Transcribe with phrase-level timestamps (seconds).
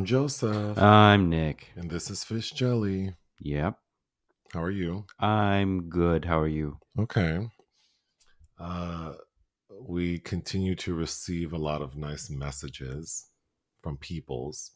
[0.00, 1.72] I'm Joseph, I'm Nick.
[1.76, 3.14] and this is Fish Jelly.
[3.40, 3.76] Yep.
[4.54, 5.04] How are you?
[5.18, 6.24] I'm good.
[6.24, 6.78] How are you?
[6.98, 7.46] Okay.
[8.58, 9.12] Uh,
[9.86, 13.26] we continue to receive a lot of nice messages
[13.82, 14.70] from peoples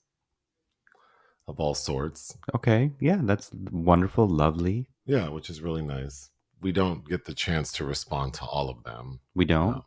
[1.49, 2.37] of all sorts.
[2.55, 2.91] Okay.
[3.01, 4.29] Yeah, that's wonderful.
[4.29, 4.91] Lovely.
[5.07, 6.29] Yeah, which is really nice.
[6.61, 9.21] We don't get the chance to respond to all of them.
[9.35, 9.77] We don't.
[9.77, 9.85] No.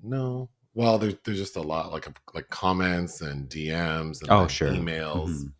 [0.00, 0.50] No.
[0.76, 4.68] Well, there's there's just a lot like like comments and DMs and Oh, then sure.
[4.68, 5.52] emails, Mhm.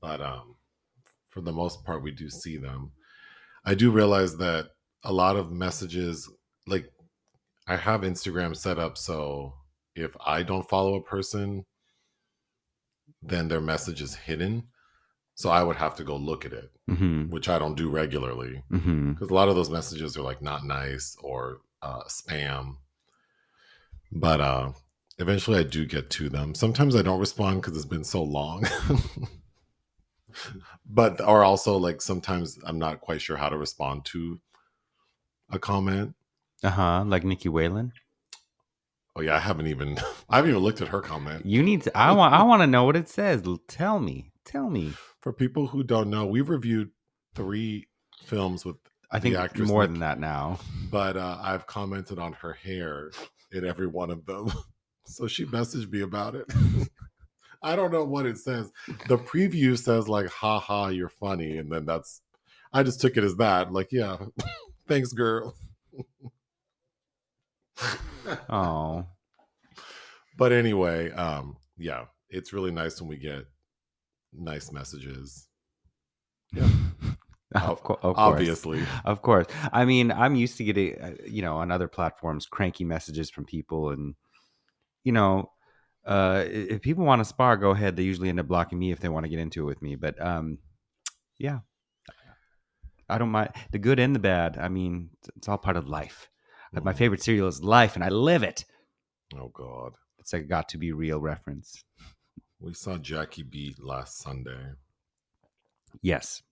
[0.00, 0.54] but um,
[1.30, 2.92] for the most part, we do see them.
[3.64, 4.70] I do realize that
[5.02, 6.30] a lot of messages,
[6.68, 6.92] like
[7.66, 9.52] I have Instagram set up so
[9.96, 11.66] if I don't follow a person,
[13.20, 14.68] then their message is hidden.
[15.34, 17.30] So I would have to go look at it, Mhm.
[17.30, 18.62] which I don't do regularly
[19.14, 22.76] because a lot of those messages are like not nice or uh, spam.
[24.14, 24.72] But uh,
[25.18, 26.54] eventually, I do get to them.
[26.54, 28.64] Sometimes I don't respond because it's been so long.
[30.88, 34.40] but or also like sometimes I'm not quite sure how to respond to
[35.50, 36.14] a comment.
[36.62, 37.04] Uh huh.
[37.06, 37.92] Like Nicky Whelan.
[39.14, 41.44] Oh yeah, I haven't even I haven't even looked at her comment.
[41.46, 41.96] You need to.
[41.96, 42.34] I want.
[42.34, 43.42] I want to know what it says.
[43.68, 44.30] Tell me.
[44.44, 44.92] Tell me.
[45.20, 46.90] For people who don't know, we've reviewed
[47.34, 47.86] three
[48.24, 48.76] films with
[49.10, 50.58] I The think actress more Nick- than that now.
[50.90, 53.10] but uh, I've commented on her hair
[53.52, 54.52] in every one of them.
[55.04, 56.46] So she messaged me about it.
[57.62, 58.70] I don't know what it says.
[59.08, 62.22] The preview says like "ha ha, you're funny," and then that's.
[62.72, 63.72] I just took it as that.
[63.72, 64.16] Like, yeah,
[64.88, 65.56] thanks, girl.
[68.48, 69.06] Oh.
[70.38, 73.44] But anyway, um, yeah, it's really nice when we get
[74.32, 75.48] nice messages.
[76.52, 76.68] Yeah.
[77.70, 78.40] of, co- of course.
[78.40, 79.46] Obviously, Of course.
[79.72, 83.44] I mean, I'm used to getting, uh, you know, on other platforms, cranky messages from
[83.44, 83.90] people.
[83.90, 84.14] And,
[85.04, 85.50] you know,
[86.06, 87.96] uh, if people want to spar, go ahead.
[87.96, 89.96] They usually end up blocking me if they want to get into it with me.
[89.96, 90.58] But, um,
[91.38, 91.60] yeah,
[93.08, 94.58] I don't mind the good and the bad.
[94.58, 96.30] I mean, it's- all part of life.
[96.72, 96.96] Like, My Mhm.
[96.98, 98.64] favorite cereal is life, and I live it.
[99.34, 101.84] Oh God, It's a got to be real reference.
[102.60, 104.72] we saw Jackie Beat last Sunday.
[106.00, 106.42] Yes,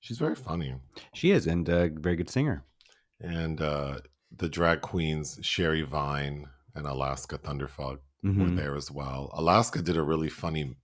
[0.00, 0.74] She's very funny.
[1.14, 2.64] she is, and a very good singer.
[3.20, 3.98] and uh,
[4.36, 8.56] the drag queens Sherry Vine and Alaska Thunderfuck were Mhm.
[8.56, 9.30] there as well.
[9.32, 10.76] Alaska did a really funny.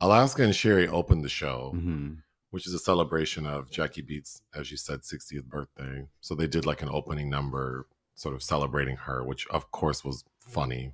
[0.00, 2.22] Alaska and Sherry opened the show, Mhm.
[2.50, 6.06] which is a celebration of Jackie Beats, as you said, 60th birthday.
[6.20, 10.24] So they did like an opening number, sort of celebrating her, which of course was
[10.40, 10.92] funny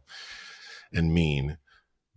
[0.92, 1.58] and mean.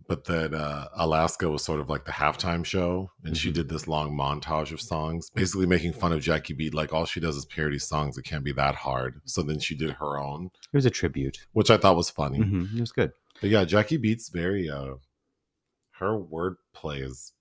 [0.08, 3.54] But that uh, Alaska was sort of like the halftime show, and she Mhm.
[3.54, 6.72] did this long montage of songs, basically making fun of Jackie Beat.
[6.72, 9.20] Like all she does is parody songs; it can't be that hard.
[9.26, 11.46] So then she did her own, It was a tribute.
[11.52, 12.38] which I thought was funny.
[12.38, 12.74] Mhm.
[12.74, 13.12] It was good.
[13.42, 14.94] But yeah, Jackie Beats very uh
[15.98, 17.34] her wordplay is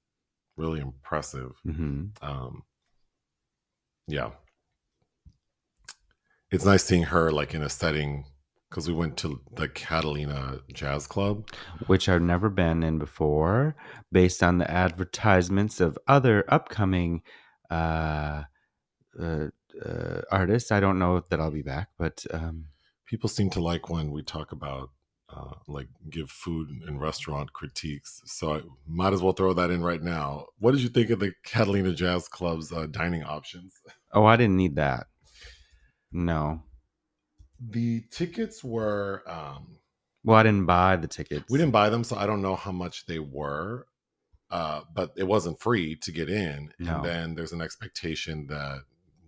[0.57, 1.51] really impressive.
[1.63, 2.63] hmm Um
[4.07, 4.31] yeah.
[6.51, 8.25] It's nice seeing her like in a setting
[8.69, 11.49] because we went to the Catalina Jazz Club.
[11.87, 13.75] which I've never been in before,
[14.11, 17.21] based on the advertisements of other upcoming
[17.69, 18.43] uh,
[19.19, 19.47] uh,
[19.85, 20.71] uh, artists.
[20.71, 22.65] I don't know that I'll be back, but um,
[23.05, 24.89] People seem to like when we talk about
[25.29, 28.21] uh, like give food and restaurant critiques.
[28.25, 30.47] So I might as well throw that in right now.
[30.59, 33.73] What did you think of the Catalina Jazz Club's uh, dining options?
[34.13, 35.07] oh, I didn't need that.
[36.11, 36.63] No,
[37.59, 39.77] The tickets were um
[40.23, 41.45] well, I didn't buy the tickets.
[41.49, 43.87] We didn't buy them, so I don't know how much they were.
[44.49, 46.73] Uh, but it wasn't free to get in.
[46.79, 46.95] No.
[46.97, 48.79] And then there's an expectation that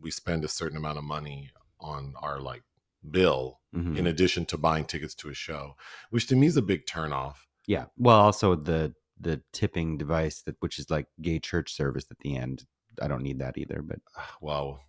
[0.01, 1.51] we spend a certain amount of money
[1.81, 2.63] on our like
[3.11, 3.97] bill Mhm.
[3.97, 5.75] in addition to buying tickets to a show,
[6.09, 7.35] which to me is a big turnoff.
[7.67, 7.85] yeah.
[7.97, 12.35] Well, also the the tipping device that which is like gay church service at the
[12.37, 12.65] end.
[13.01, 13.81] I don't need that either.
[13.81, 13.99] But
[14.41, 14.81] Well,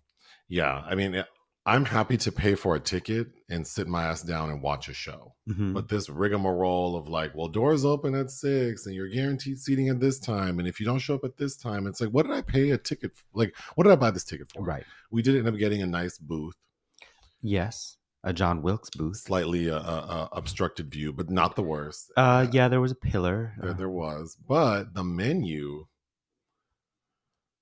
[0.47, 1.23] yeah, I mean,
[1.63, 4.93] I'm happy to pay for a ticket and sit my ass down and watch a
[4.95, 5.35] show.
[5.47, 5.73] Mhm.
[5.75, 9.99] But this rigmarole of like, well, doors open at six and you're guaranteed seating at
[9.99, 10.57] this time.
[10.57, 12.71] And if you don't show up at this time, it's like, what did I pay
[12.71, 13.11] a ticket?
[13.15, 14.63] f- Like, what did I buy this ticket for?
[14.63, 14.83] right.
[15.11, 16.55] We did end up getting a nice booth,
[17.43, 19.17] Yes, a John Wilkes booth.
[19.17, 22.11] slightly uh, uh, uh, obstructed view, but not the worst.
[22.17, 23.53] Uh, yeah, there was a pillar.
[23.59, 24.35] There, Uh, there was.
[24.47, 25.85] But the menu,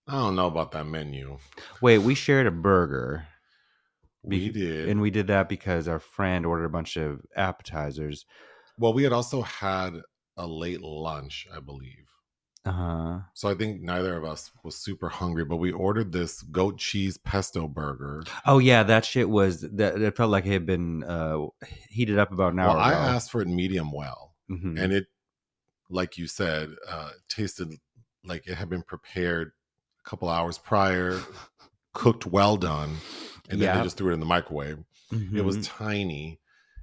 [0.07, 1.38] I don't know about that menu.
[1.81, 3.28] wait, we shared a burger.
[4.24, 4.89] We did.
[4.89, 8.25] And we did that because our friend ordered a bunch of appetizers.
[8.77, 9.94] well, we had also had
[10.38, 12.06] a late lunch, I believe.
[12.66, 13.19] Uh huh.
[13.33, 17.18] So I think neither of us was super hungry, but we ordered this goat cheese
[17.18, 18.24] pesto burger.
[18.45, 20.01] Oh yeah, that shit was that.
[20.01, 21.48] It felt like it had been uh,
[21.89, 24.77] heated up about an hour Well, I asked for it medium well, Mhm.
[24.77, 25.07] and it,
[25.89, 27.69] like you said, uh, tasted
[28.25, 29.54] like it had been prepared
[30.06, 31.19] a couple hours prior,
[31.94, 32.98] cooked well done,
[33.50, 33.78] and then Yeah.
[33.78, 34.84] they just threw it in the microwave.
[35.12, 35.66] It was Mhm.
[35.78, 36.40] tiny,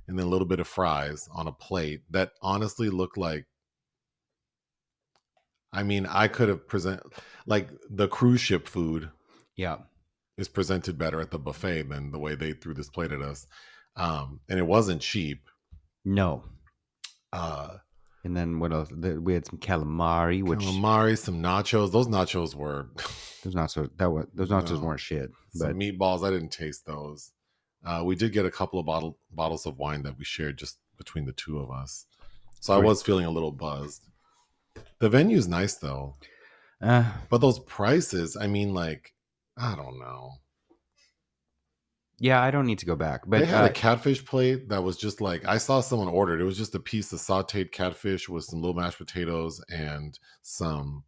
[0.09, 3.47] and then a little bit of fries on a plate that honestly looked like.
[5.73, 7.03] I mean, I could have present
[7.47, 9.11] like the cruise ship food
[9.57, 9.79] yeah.
[10.37, 13.47] is presented better at the buffet than the way they threw this plate at us,
[13.97, 15.49] um, and it wasn't cheap.
[16.05, 16.45] No.
[17.33, 17.79] Uh,
[18.27, 18.89] And then what else?
[18.91, 21.93] The, we had some calamari, which calamari, some nachos.
[21.93, 22.89] Those nachos were
[23.45, 24.87] those not so that was those nachos No.
[24.89, 25.31] weren't shit.
[25.55, 26.27] some But meatballs.
[26.27, 27.31] I didn't taste those.
[27.85, 30.79] Uh, we did get a couple of bottle bottles of wine that we shared just
[30.99, 32.07] between the two of us,
[32.59, 34.03] so I was feeling a little buzzed.
[34.99, 36.17] The venue's nice though,
[36.83, 38.37] uh, but those prices.
[38.37, 39.15] I mean, like,
[39.57, 40.33] I don't know.
[42.19, 43.23] Yeah, I don't need to go back.
[43.27, 46.41] But they had uh, a catfish plate that was just like I saw someone ordered.
[46.41, 51.05] It was just a piece of sautéed catfish with some little mashed potatoes and some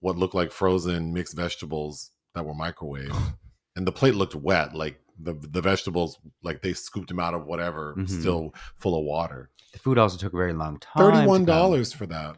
[0.00, 3.16] what looked like frozen mixed vegetables that were microwaved.
[3.76, 7.46] and the plate looked wet, like the the vegetables, like they scooped them out of
[7.46, 8.08] whatever, Mhm.
[8.08, 9.50] still full of water.
[9.72, 11.02] the food also took a very long time.
[11.12, 12.36] Thirty one dollars for that.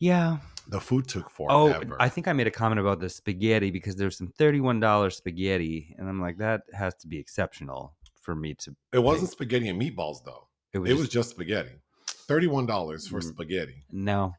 [0.00, 0.38] Yeah.
[0.70, 1.52] The food took forever.
[1.52, 1.96] Oh, forever.
[1.98, 5.94] I think I made a comment about the spaghetti because there's some thirty-one dollars spaghetti,
[5.98, 8.76] and I'm like, that has to be exceptional for me to.
[8.92, 10.48] it wasn't spaghetti and meatballs though.
[10.74, 10.90] It was.
[10.90, 11.70] It just- was just spaghetti.
[12.06, 13.24] Thirty one dollars for Mm.
[13.30, 13.84] spaghetti.
[13.90, 14.34] no,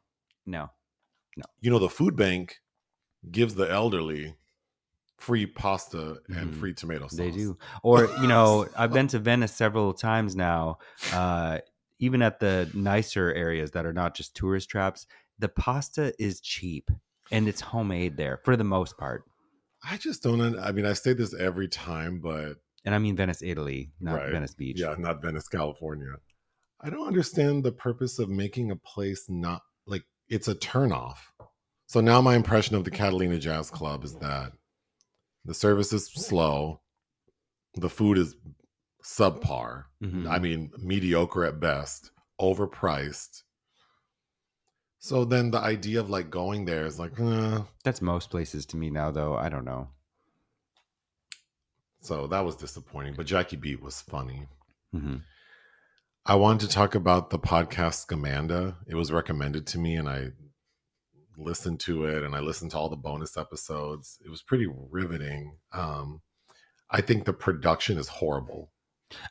[0.46, 0.70] no.
[1.38, 1.46] No.
[1.62, 2.60] You know the food bank
[3.32, 4.36] gives the elderly
[5.18, 6.60] free pasta and Mhm.
[6.60, 7.18] free tomato sauce.
[7.18, 7.58] They do.
[7.84, 10.78] Or, you know, I've been to Venice several times now.
[11.12, 11.60] Uh,
[12.00, 15.06] even at the nicer areas that are not just tourist traps,
[15.40, 16.90] the pasta is cheap
[17.32, 19.24] and it's homemade there for the most part.
[19.84, 20.60] I just don't.
[20.60, 24.32] I mean, I say this every time, but And I mean Venice, Italy, not Right.
[24.32, 24.80] Venice Beach.
[24.80, 26.14] yeah, not Venice, California.
[26.82, 31.18] I don't understand the purpose of making a place not like it's a turnoff.
[31.88, 34.52] So now my impression of the Catalina Jazz Club is that
[35.46, 36.82] the service is slow,
[37.76, 38.36] the food is
[39.04, 39.86] subpar.
[40.04, 40.30] Mhm.
[40.30, 43.44] I mean, mediocre at best, overpriced.
[45.00, 47.60] So then the idea of like going there is like, eh.
[47.84, 49.36] That's most places to me now, though.
[49.36, 49.88] I don't know.
[52.02, 53.14] so that was disappointing.
[53.16, 54.48] But Jackie Beat was funny.
[54.94, 55.18] hmm
[56.26, 58.76] I wanted to talk about the podcast Scamanda.
[58.88, 60.28] It was recommended to me, and I
[61.38, 64.20] listened to it, and I listened to all the bonus episodes.
[64.24, 65.56] It was pretty riveting.
[65.74, 66.22] Um,
[66.92, 68.70] I think the production is horrible.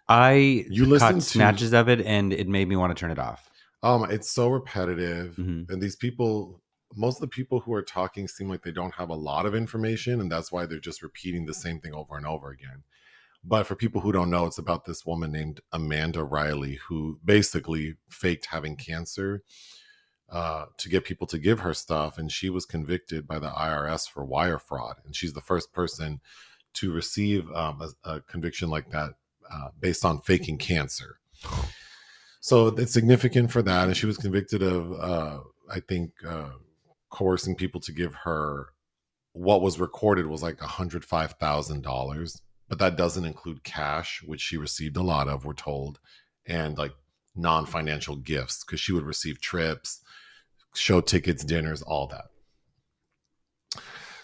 [0.09, 3.13] I You listened caught to- snatches of it and it made me want to turn
[3.13, 3.48] it off.
[3.83, 5.71] Um, it's so repetitive, Mhm.
[5.71, 6.61] and these people,
[6.97, 9.55] most of the people who are talking, seem like they don't have a lot of
[9.55, 12.83] information, and that's why they're just repeating the same thing over and over again.
[13.45, 17.97] But for people who don't know, it's about this woman named Amanda Riley who basically
[18.09, 19.43] faked having cancer
[20.29, 24.07] uh, to get people to give her stuff, and she was convicted by the IRS
[24.07, 26.21] for wire fraud, and she's the first person
[26.75, 29.15] to receive um, a, a conviction like that
[29.51, 31.19] uh, based on faking cancer.
[32.41, 33.89] So it's significant for that.
[33.89, 35.41] And she was convicted of, uh,
[35.71, 36.51] I think, uh,
[37.11, 38.69] coercing people to give her
[39.33, 45.03] what was recorded was like $105,000, but that doesn't include cash, which she received a
[45.03, 46.01] lot of, we're told,
[46.47, 46.93] and like
[47.37, 50.01] non financial gifts because she would receive trips,
[50.75, 52.27] show tickets, dinners, all that.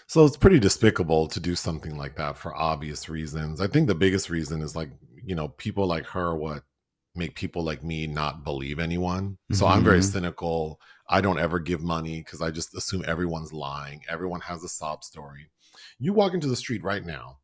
[0.07, 3.59] So it's pretty despicable to do something like that for obvious reasons.
[3.59, 4.89] I think the biggest reason is like,
[5.23, 6.63] you know, people like her what
[7.15, 9.37] make people like me not believe anyone.
[9.51, 10.11] So I'm very Mhm.
[10.11, 10.79] cynical.
[11.07, 14.03] I don't ever give money because I just assume everyone's lying.
[14.09, 15.49] Everyone has a sob story.
[15.99, 17.39] You walk into the street right now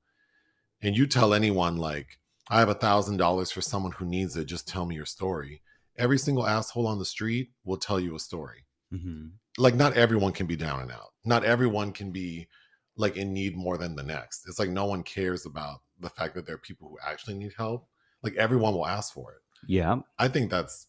[0.81, 4.45] and you tell anyone like, I have a thousand dollars for someone who needs it,
[4.45, 5.61] just tell me your story.
[5.97, 10.31] Every single asshole on the street will tell you a story hmm like not everyone
[10.31, 11.09] can be down and out.
[11.25, 12.47] Not everyone can be
[12.95, 14.47] like in need more than the next.
[14.47, 17.53] It's like no one cares about the fact that there are people who actually need
[17.57, 17.87] help.
[18.23, 19.41] Like everyone will ask for it.
[19.67, 19.97] Yeah.
[20.17, 20.87] I think that's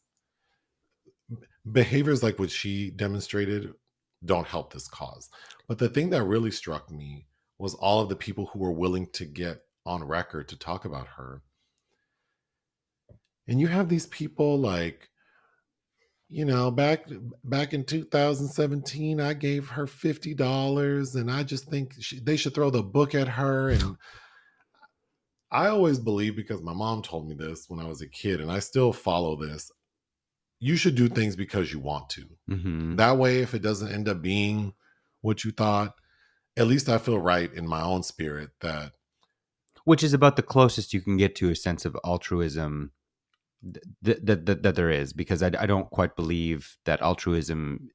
[1.71, 3.73] behaviors like what she demonstrated
[4.25, 5.31] don't help this cause.
[5.69, 7.26] But the thing that really struck me
[7.59, 11.07] was all of the people who were willing to get on record to talk about
[11.17, 11.43] her.
[13.49, 15.09] And you have these people like
[16.33, 17.05] you know, back
[17.45, 22.55] back in 2017, I gave her fifty dollars, and I just think she, they should
[22.55, 23.69] throw the book at her.
[23.69, 23.97] And
[25.52, 28.50] I always believe because my mom told me this when I was a kid, and
[28.50, 29.71] I still follow this.
[30.61, 32.26] You should do things because you want to.
[32.49, 34.75] hmm That way, if it doesn't end up being
[35.21, 35.94] what you thought,
[36.56, 38.92] at least I feel right in my own spirit that
[39.85, 42.92] Which is about the closest you can get to a sense of altruism
[43.62, 47.90] th- th- that that, that there is, because I, I don't quite believe that altruism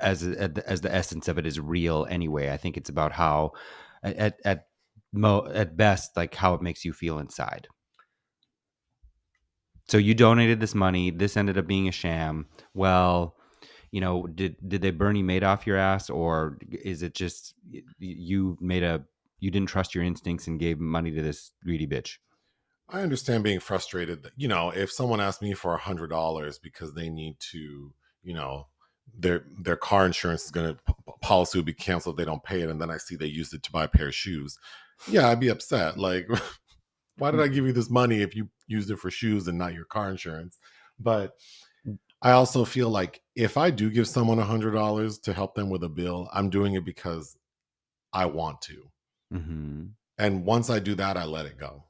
[0.00, 2.50] as as the essence of it is real anyway.
[2.50, 3.52] I think it's about how
[4.02, 4.66] at at
[5.14, 7.68] mo at best like how it makes you feel inside.
[9.88, 11.10] So you donated this money.
[11.10, 12.46] This ended up being a sham.
[12.72, 13.36] Well,
[13.90, 17.54] you know, did did they Bernie Madoff your ass, or is it just
[17.98, 19.04] you made a
[19.38, 22.16] you didn't trust your instincts and gave money to this greedy bitch?
[22.88, 24.30] I understand being frustrated.
[24.36, 27.92] You know, if someone asked me for a hundred dollars because they need to,
[28.22, 28.68] you know,
[29.16, 32.62] their their car insurance is going to policy will be canceled if they don't pay
[32.62, 34.58] it, and then I see they used it to buy a pair of shoes.
[35.08, 35.98] Yeah, I'd be upset.
[35.98, 36.28] Like,
[37.18, 39.74] why did I give you this money if you used it for shoes and not
[39.74, 40.58] your car insurance?
[40.98, 41.34] But
[42.22, 45.68] I also feel like if I do give someone a hundred dollars to help them
[45.68, 47.36] with a bill, I'm doing it because
[48.12, 48.90] I want to.
[49.32, 49.84] Mm-hmm.
[50.18, 51.84] And once I do that, I let it go.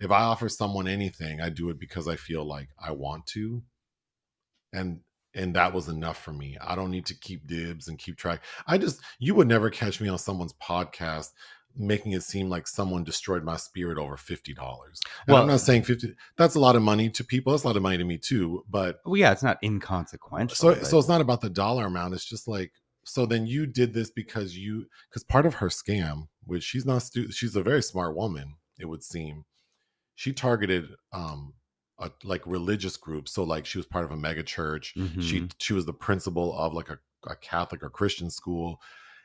[0.00, 3.62] If I offer someone anything, I do it because I feel like I want to.
[4.72, 5.00] And
[5.34, 6.58] and that was enough for me.
[6.60, 8.42] I don't need to keep dibs and keep track.
[8.66, 11.30] I just you would never catch me on someone's podcast
[11.76, 15.00] making it seem like someone destroyed my spirit over fifty dollars.
[15.26, 16.14] Well, I'm not saying fifty.
[16.36, 17.52] That's a lot of money to people.
[17.52, 18.64] That's a lot of money to me too.
[18.68, 20.56] But well, yeah, it's not inconsequential.
[20.56, 20.86] So, but...
[20.86, 22.14] so it's not about the dollar amount.
[22.14, 22.72] It's just like
[23.04, 23.26] so.
[23.26, 27.30] Then you did this because you because part of her scam, which she's not stu-
[27.30, 28.56] she's a very smart woman.
[28.78, 29.44] It would seem
[30.14, 31.54] she targeted um
[31.98, 33.32] a, like religious groups.
[33.32, 34.94] So like she was part of a mega church.
[34.96, 35.20] Mm-hmm.
[35.20, 38.80] She she was the principal of like a, a Catholic or Christian school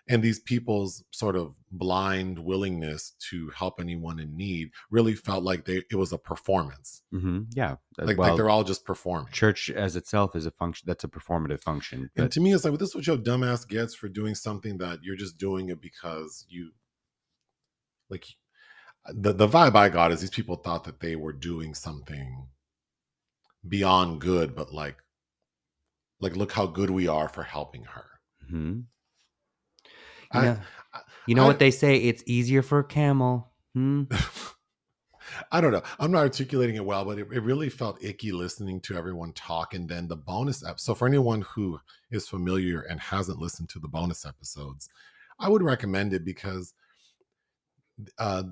[0.09, 5.65] and these people's sort of blind willingness to help anyone in need really felt like
[5.65, 7.41] they it was a performance mm-hmm.
[7.53, 10.85] yeah uh, like, well, like, they're all just performing church as itself is a function
[10.87, 12.23] that's a performative function but...
[12.23, 14.77] and to me it's like well, this is what your dumbass gets for doing something
[14.77, 16.71] that you're just doing it because you
[18.09, 18.25] like
[19.13, 22.47] the, the vibe i got is these people thought that they were doing something
[23.67, 24.97] beyond good but like
[26.19, 28.05] like look how good we are for helping her
[28.45, 28.79] mm-hmm.
[30.33, 30.57] You know,
[30.93, 31.97] I, you know I, what they say?
[31.97, 33.51] It's easier for a camel.
[33.73, 34.03] Hmm?
[35.51, 35.83] I don't know.
[35.99, 39.73] I'm not articulating it well, but it, it, really felt icky listening to everyone talk.
[39.73, 40.79] And then the bonus episode.
[40.79, 41.79] So, for anyone who
[42.11, 44.89] is familiar and hasn't listened to the bonus episodes,
[45.39, 46.73] I would recommend it because
[48.17, 48.43] uh,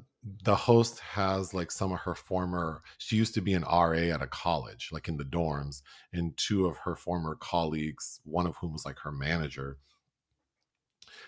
[0.43, 4.21] the host has like some of her former, she used to be an RA at
[4.21, 5.81] a college, like in the dorms,
[6.13, 9.77] and two of her former colleagues, one of whom was like her manager,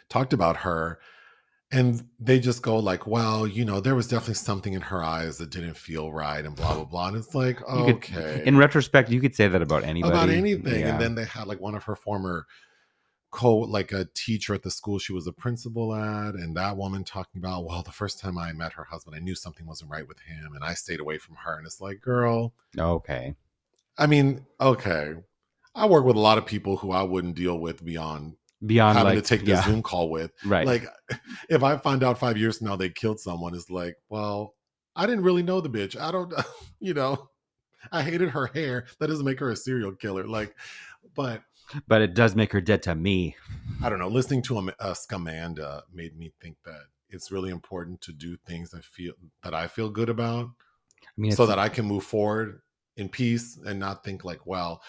[0.10, 1.00] talked about her
[1.72, 5.38] and they just go like well you know there was definitely something in her eyes
[5.38, 9.10] that didn't feel right and blah blah blah and it's like okay could, in retrospect
[9.10, 10.14] you could say that about anybody.
[10.14, 10.94] about anything yeah.
[10.94, 12.46] and then they had like one of her former
[13.32, 17.04] co like a teacher at the school she was a principal at and that woman
[17.04, 20.08] talking about well the first time i met her husband i knew something wasn't right
[20.08, 23.36] with him and i stayed away from her and it's like girl okay.
[23.98, 25.16] I mean okay.
[25.76, 29.16] I work with a lot of people who i wouldn't deal with beyond beyond having
[29.16, 29.64] like, to take the yeah.
[29.64, 30.32] Zoom call with.
[30.46, 30.66] Right.
[30.66, 30.86] Like
[31.50, 34.56] if I find out five years from now they killed someone, it's like, well,
[34.96, 36.00] I didn't really know the bitch.
[36.00, 36.34] I don't,
[36.80, 37.30] you know,
[37.92, 38.86] I hated her hair.
[39.00, 40.26] That doesn't make her a serial killer.
[40.26, 40.56] Like,
[41.16, 41.44] but
[41.88, 43.36] but it does make her dead to me.
[43.84, 44.08] I don't know.
[44.08, 48.72] Listening to a, a Scamanda made me think that it's really important to do things
[48.72, 52.62] that feel that I feel good about, I mean, so that I can move forward
[52.96, 54.82] in peace and not think like, well,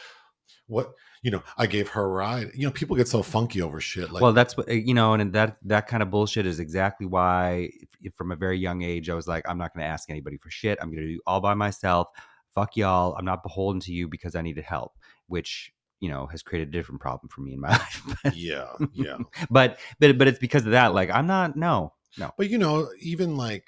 [0.67, 3.81] what you know i gave her a ride you know people get so funky over
[3.81, 6.61] shit like well that's what eh, you know and that that kind of bullshit is
[6.61, 7.71] exactly why
[8.03, 10.37] if, from a very young age i was like i'm not going to ask anybody
[10.37, 10.79] for shit.
[10.81, 12.09] I'm going to do all by myself.
[12.55, 13.15] Fuck y'all.
[13.17, 14.93] I'm not beholden to you because i needed help
[15.27, 18.03] which you know has created a different problem for me in my life
[18.35, 19.19] yeah yeah.
[19.51, 22.33] but but but it's because of that like i'm not no no.
[22.37, 23.65] But you know even like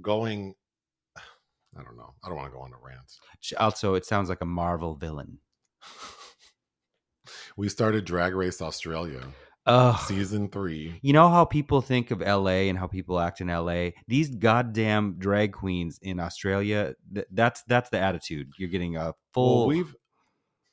[0.00, 0.54] going
[1.16, 2.14] i don't know.
[2.22, 3.12] I don't want to go on a rant.
[3.58, 5.38] Also it sounds like a marvel villain
[7.56, 9.22] we started Drag Race Australia.
[9.64, 10.98] Oh, season three.
[11.02, 13.90] You know how people think of LA and how people act in LA.
[14.08, 16.94] These goddamn drag queens in Australia.
[17.14, 18.50] Th- that's that's the attitude.
[18.58, 19.68] You're getting a full.
[19.68, 19.94] Well, we've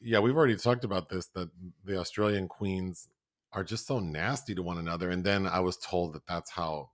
[0.02, 1.28] yeah, we've already talked about this.
[1.36, 1.50] That
[1.86, 3.08] the Australian queens
[3.54, 5.10] are just so nasty to one another.
[5.10, 6.90] And then I was told that that's how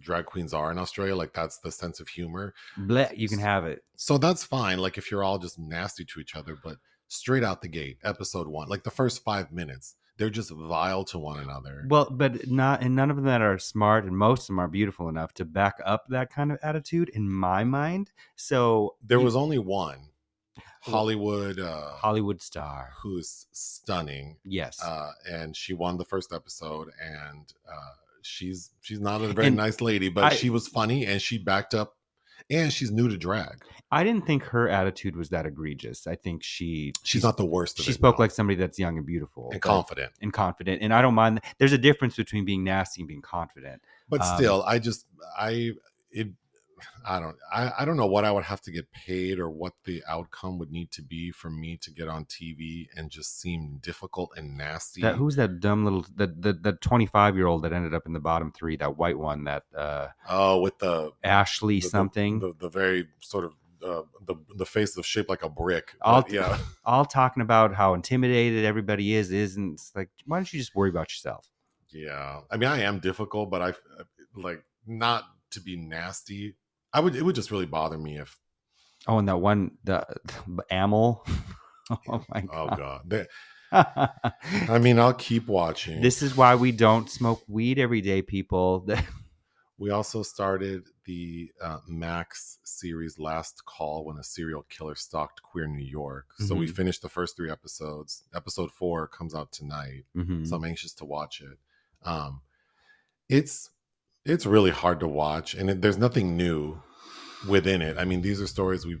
[0.00, 1.16] drag queens are in Australia.
[1.16, 2.54] Like that's the sense of humor.
[2.78, 3.82] Blech, you can have it.
[3.96, 4.78] So that's fine.
[4.78, 6.76] Like if you're all just nasty to each other, but
[7.10, 11.18] straight out the gate, episode one, like the first five minutes, they're just vile to
[11.18, 11.84] one another.
[11.88, 14.68] Well, but not and none of them that are smart, and most of them are
[14.68, 18.10] beautiful enough to back up that kind of attitude in my mind.
[18.36, 20.06] So there was only one.
[20.82, 24.38] Hollywould uh Hollywould Star who's stunning.
[24.44, 24.82] Yes.
[24.82, 29.56] Uh and she won the first episode and uh she's she's not a very and
[29.56, 31.96] nice lady, but I, she was funny and she backed up
[32.48, 33.62] and she's new to drag.
[33.90, 36.06] I didn't think her attitude was that egregious.
[36.06, 37.78] I think she She's not the worst.
[37.78, 38.22] Of she it, spoke no.
[38.22, 40.12] like somebody that's young and beautiful and confident.
[40.22, 40.82] and confident.
[40.82, 41.40] And I don't mind.
[41.58, 43.82] There's a difference between being nasty and being confident.
[44.08, 45.06] But Um, still, I just
[45.38, 45.72] I
[46.12, 46.28] it
[47.06, 49.72] I don't I, I don't know what I would have to get paid or what
[49.84, 53.78] the outcome would need to be for me to get on TV and just seem
[53.82, 55.00] difficult and nasty.
[55.02, 58.12] That who's that dumb little that the the 25 year old that ended up in
[58.12, 58.76] the bottom three?
[58.76, 62.38] That white one, that uh oh, with the Ashley the- the- something.
[62.40, 65.94] the, the very sort of uh, the the face of shaped like a brick.
[66.02, 70.52] I'll- But yeah, all talking about how intimidated everybody is isn't it's like why don't
[70.52, 71.46] you just worry about yourself
[71.92, 72.40] yeah.
[72.50, 73.72] I mean, I am difficult, but I
[74.36, 76.54] like not to be nasty.
[76.92, 78.36] I would it would just really bother me if
[79.06, 80.04] oh and that one the,
[80.46, 81.24] the amel
[81.90, 82.48] oh my god.
[82.52, 83.00] oh god.
[83.06, 83.26] They-
[83.72, 86.00] I mean, I'll keep watching.
[86.02, 88.86] this is why we don't smoke weed every day people
[89.78, 95.66] We also started the uh, Max series Last Call when a serial killer stalked queer
[95.68, 96.26] New York.
[96.38, 96.74] So we Mhm.
[96.76, 98.24] finished the first three episodes.
[98.34, 100.46] Episode four comes out tonight, Mhm.
[100.46, 101.56] so I'm anxious to watch it.
[102.02, 102.42] Um,
[103.30, 103.70] it's
[104.24, 106.82] it's really hard to watch, and it, there's nothing new
[107.48, 107.98] within it.
[107.98, 108.98] I mean, these are stories we.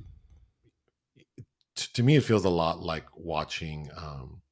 [1.74, 4.42] To, to me, it feels a lot like watching um,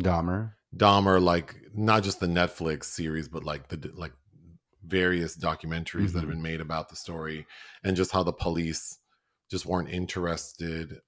[0.00, 4.12] Dahmer Dahmer, like not just the Netflix series, but like the like
[4.84, 6.28] various documentaries that have Mhm.
[6.28, 7.46] been made about the story,
[7.82, 8.98] and just how the police
[9.50, 11.00] just weren't interested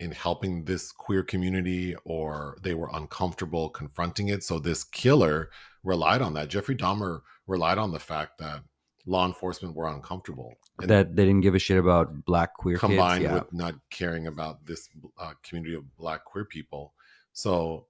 [0.00, 4.42] in helping this queer community, or they were uncomfortable confronting it.
[4.44, 5.50] So this killer
[5.86, 6.48] relied on that.
[6.48, 8.62] Jeffrey Dahmer relied on the fact that
[9.06, 13.22] law enforcement were uncomfortable, and that they didn't give a shit about black queer combined
[13.22, 13.34] kids yeah.
[13.34, 14.88] with not caring about this
[15.18, 16.92] uh, community of black queer people.
[17.32, 17.86] So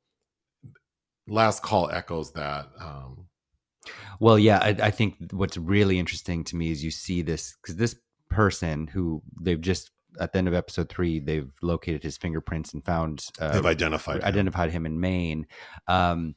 [1.26, 2.68] last call echoes that.
[2.78, 3.26] Um,
[4.20, 7.76] Well, yeah, I, I think what's really interesting to me is you see this because
[7.76, 7.96] this
[8.28, 12.84] person who they've just at the end of episode three they've located his fingerprints and
[12.84, 14.16] found uh, they've identified.
[14.16, 14.24] him.
[14.24, 15.46] identified him in Maine.
[15.88, 16.34] Um,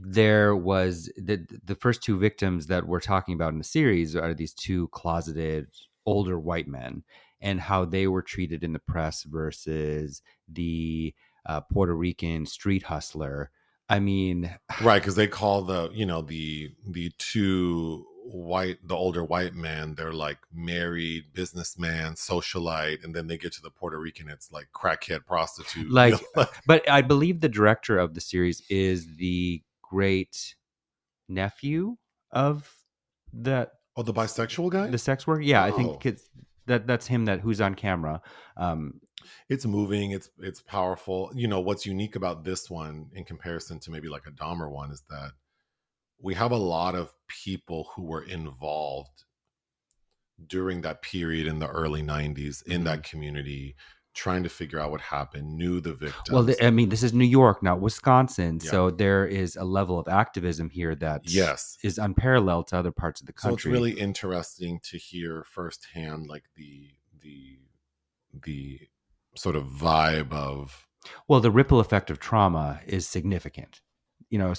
[0.00, 4.32] there was the the first two victims that we're talking about in the series are
[4.32, 5.66] these two closeted
[6.06, 7.02] older white men
[7.40, 11.14] and how they were treated in the press versus the
[11.46, 13.50] uh, Puerto Rican street hustler.
[13.88, 19.24] I mean, right because they call the you know the the two white the older
[19.24, 24.28] white men they're like married businessman socialite and then they get to the puerto rican
[24.28, 26.46] it's like crackhead prostitute Like, You know?
[26.66, 30.54] but I believe the director of the series is the great
[31.28, 31.96] nephew
[32.30, 32.70] of
[33.32, 35.42] that oh the bisexual guy the sex worker.
[35.42, 35.76] Yeah, I Oh.
[35.76, 36.28] think it's
[36.66, 38.20] that that's him that who's on camera.
[38.56, 39.00] Um,
[39.48, 43.90] it's moving it's it's powerful you know what's unique about this one in comparison to
[43.90, 45.32] maybe like a dahmer one is that
[46.20, 49.24] we have a lot of people who were involved
[50.46, 53.74] during that period in the early 90s in that community
[54.14, 57.24] trying to figure out what happened knew the victims well, I mean, this is New
[57.26, 58.70] York, not Wisconsin, Yeah.
[58.70, 63.20] so there is a level of activism here that yes is unparalleled to other parts
[63.20, 63.50] of the country.
[63.62, 66.90] so it's really interesting to hear firsthand like the
[67.22, 67.58] the
[68.42, 68.80] the
[69.36, 70.86] sort of vibe of
[71.28, 73.80] well, the ripple effect of trauma is significant.
[74.30, 74.52] You know,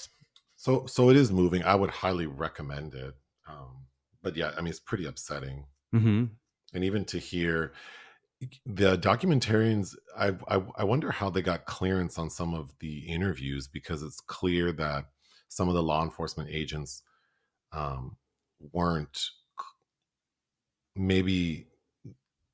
[0.56, 1.64] So so it is moving.
[1.64, 3.14] I would highly recommend it.
[3.48, 3.86] Um,
[4.24, 5.66] but yeah, I mean it's pretty upsetting.
[5.94, 6.30] mhm.
[6.74, 7.74] And even to hear
[8.65, 13.67] the documentarians, I, I I wonder how they got clearance on some of the interviews
[13.67, 15.06] because it's clear that
[15.49, 17.02] some of the law enforcement agents
[17.73, 18.17] um,
[18.71, 19.30] weren't
[20.95, 21.67] maybe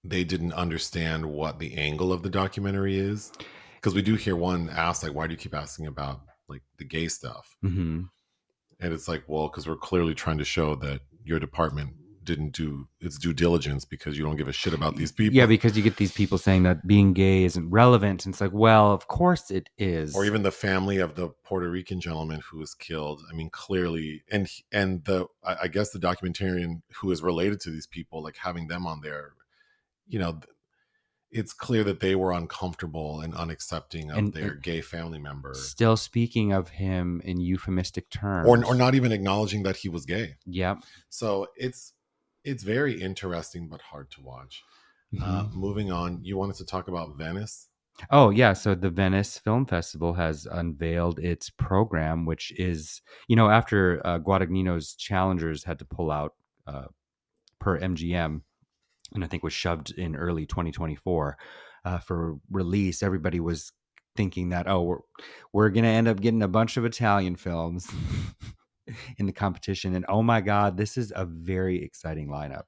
[0.04, 3.32] they didn't understand what the angle of the documentary is
[3.76, 6.84] because we do hear one ask like why do you keep asking about like the
[6.84, 8.10] gay stuff Mhm.
[8.80, 11.94] and it's like well because we're clearly trying to show that your department
[12.26, 15.46] didn't do its due diligence because you don't give a shit about these people yeah,
[15.46, 18.92] because you get these people saying that being gay isn't relevant, and it's like, well,
[18.92, 20.16] of course it is.
[20.16, 23.22] or even the family of the Puerto Rican gentleman who was killed.
[23.32, 27.70] I mean, clearly, and and the I I guess the documentarian who is related to
[27.70, 29.34] these people, like having them on there,
[30.08, 30.40] you know,
[31.32, 35.54] it's clear that they were uncomfortable and unaccepting of And- their and- gay family member,
[35.54, 40.06] still speaking of him in euphemistic terms, or or not even acknowledging that he was
[40.06, 40.36] gay.
[40.46, 40.84] Yep.
[41.10, 41.92] So it's
[42.46, 44.64] it's very interesting but hard to watch.
[45.22, 45.54] Uh, Mhm.
[45.54, 47.70] moving on, you wanted to talk about Venice.
[48.12, 53.50] Oh yeah, so the Venice Film Festival has unveiled its program, which is you know
[53.50, 56.34] after uh, Guadagnino's challengers had to pull out
[56.68, 56.88] uh,
[57.60, 58.42] per MGM,
[59.14, 61.38] and I think was shoved in early 2024
[61.86, 63.02] uh, for release.
[63.02, 63.72] Everybody was
[64.18, 65.00] thinking that oh we're
[65.54, 67.88] we're gonna end up getting a bunch of Italian films
[69.18, 72.66] in the competition, and oh my god, this is a very exciting lineup.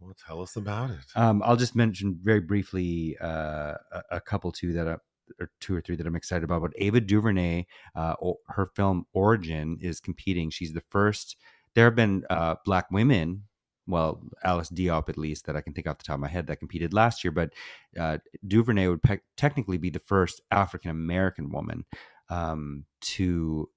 [0.00, 0.98] Well, tell us about it.
[1.16, 4.96] Um, I'll just mention very briefly uh, a, a couple two that I,
[5.40, 6.62] or two or three that I'm excited about.
[6.62, 10.50] But Ava DuVernay, uh, o- her film Origin is competing.
[10.50, 11.36] She's the first.
[11.74, 13.44] There have been uh, black women,
[13.88, 16.46] well, Alice Diop at least that I can think off the top of my head
[16.46, 17.32] that competed last year.
[17.32, 17.50] But
[17.98, 21.84] uh, DuVernay would pe- technically be the first African American woman
[22.28, 23.68] um, to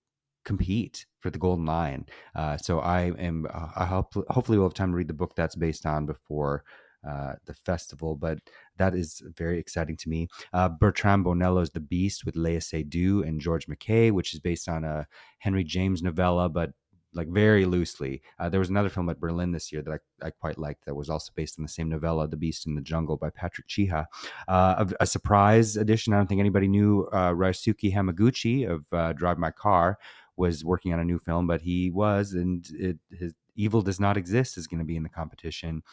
[0.44, 2.06] compete for the Golden Lion.
[2.36, 3.48] Uh, so I am.
[3.52, 6.64] Uh, I hope hopefully we'll have time to read the book that's based on before
[7.08, 8.16] uh, the festival.
[8.16, 8.40] But
[8.78, 10.28] that is very exciting to me.
[10.54, 14.84] Uh, Bertrand Bonello's The Beast with Léa Seydoux and George MacKay, which is based on
[14.84, 15.08] a
[15.40, 16.72] Henry James novella, but
[17.14, 18.22] like very loosely.
[18.40, 20.96] Uh, there was another film at Berlin this year that I, I quite liked that
[20.96, 24.06] was also based on the same novella, The Beast in the Jungle by Patrick Chiha.
[24.48, 26.14] Uh, a, a surprise edition.
[26.14, 29.98] I don't think anybody knew uh, Ryusuke Hamaguchi of uh, Drive My Car
[30.38, 34.18] was working on a new film, but he was, and it, his Evil Does Not
[34.18, 35.84] Exist is going to be in the competition.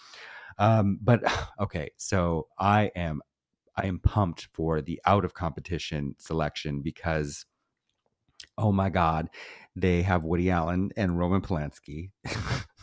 [0.58, 1.22] Um, but
[1.60, 3.22] okay, so I am
[3.76, 7.46] I am pumped for the out of competition selection because
[8.56, 9.28] oh my god,
[9.76, 12.10] they have Woody Allen and Roman Polanski,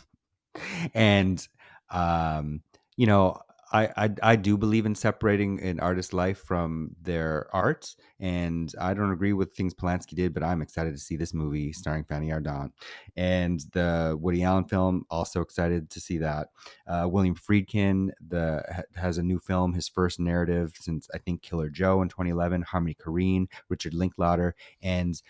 [0.94, 1.46] and
[1.90, 2.62] um,
[2.96, 3.38] you know
[3.76, 8.94] I, I I do believe in separating an artist's life from their art, and I
[8.94, 12.28] don't agree with things Polanski did, but I'm excited to see this movie starring Fanny
[12.28, 12.70] Ardant,
[13.16, 15.04] and the Woody Allen film.
[15.10, 16.48] Also excited to see that.
[16.86, 18.62] Uh, William Friedkin the
[18.94, 22.62] has a new film, his first narrative since I think Killer Joe in 2011.
[22.62, 25.20] Harmony Korine, Richard Linklater, and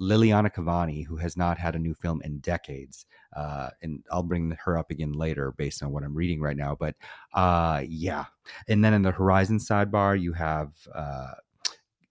[0.00, 3.06] Liliana Cavani, who has not had a new film in decades.
[3.34, 6.76] Uh, and I'll bring her up again later based on what I'm reading right now.
[6.78, 6.94] But
[7.34, 8.26] uh, yeah.
[8.68, 11.32] And then in the Horizon sidebar, you have uh,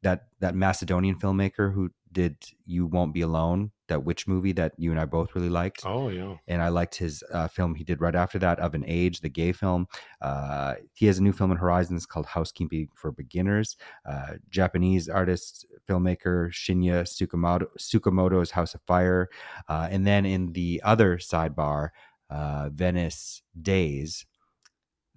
[0.01, 4.91] that that Macedonian filmmaker who did You Won't Be Alone, that witch movie that you
[4.91, 5.81] and I both really liked.
[5.85, 6.35] Oh yeah.
[6.47, 9.29] And I liked his uh, film he did right after that, Of an Age, the
[9.29, 9.87] gay film.
[10.21, 13.77] Uh, he has a new film in Horizons called Housekeeping for Beginners.
[14.09, 19.29] Uh, Japanese artist, filmmaker Shinya Tsukamoto, Tsukamoto's House of Fire.
[19.67, 21.89] Uh, and then in the other sidebar,
[22.29, 24.25] uh, Venice Days,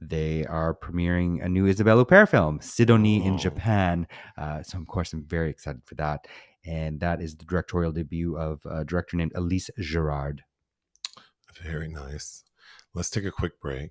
[0.00, 3.38] they are premiering a new Isabelle Huppert film, Sidonie in Oh.
[3.38, 4.06] Japan.
[4.36, 6.26] Uh, so, of course, I'm very excited for that.
[6.64, 10.42] And that is the directorial debut of a director named Elise Girard.
[11.62, 12.44] Very nice.
[12.94, 13.90] Let's take a quick break.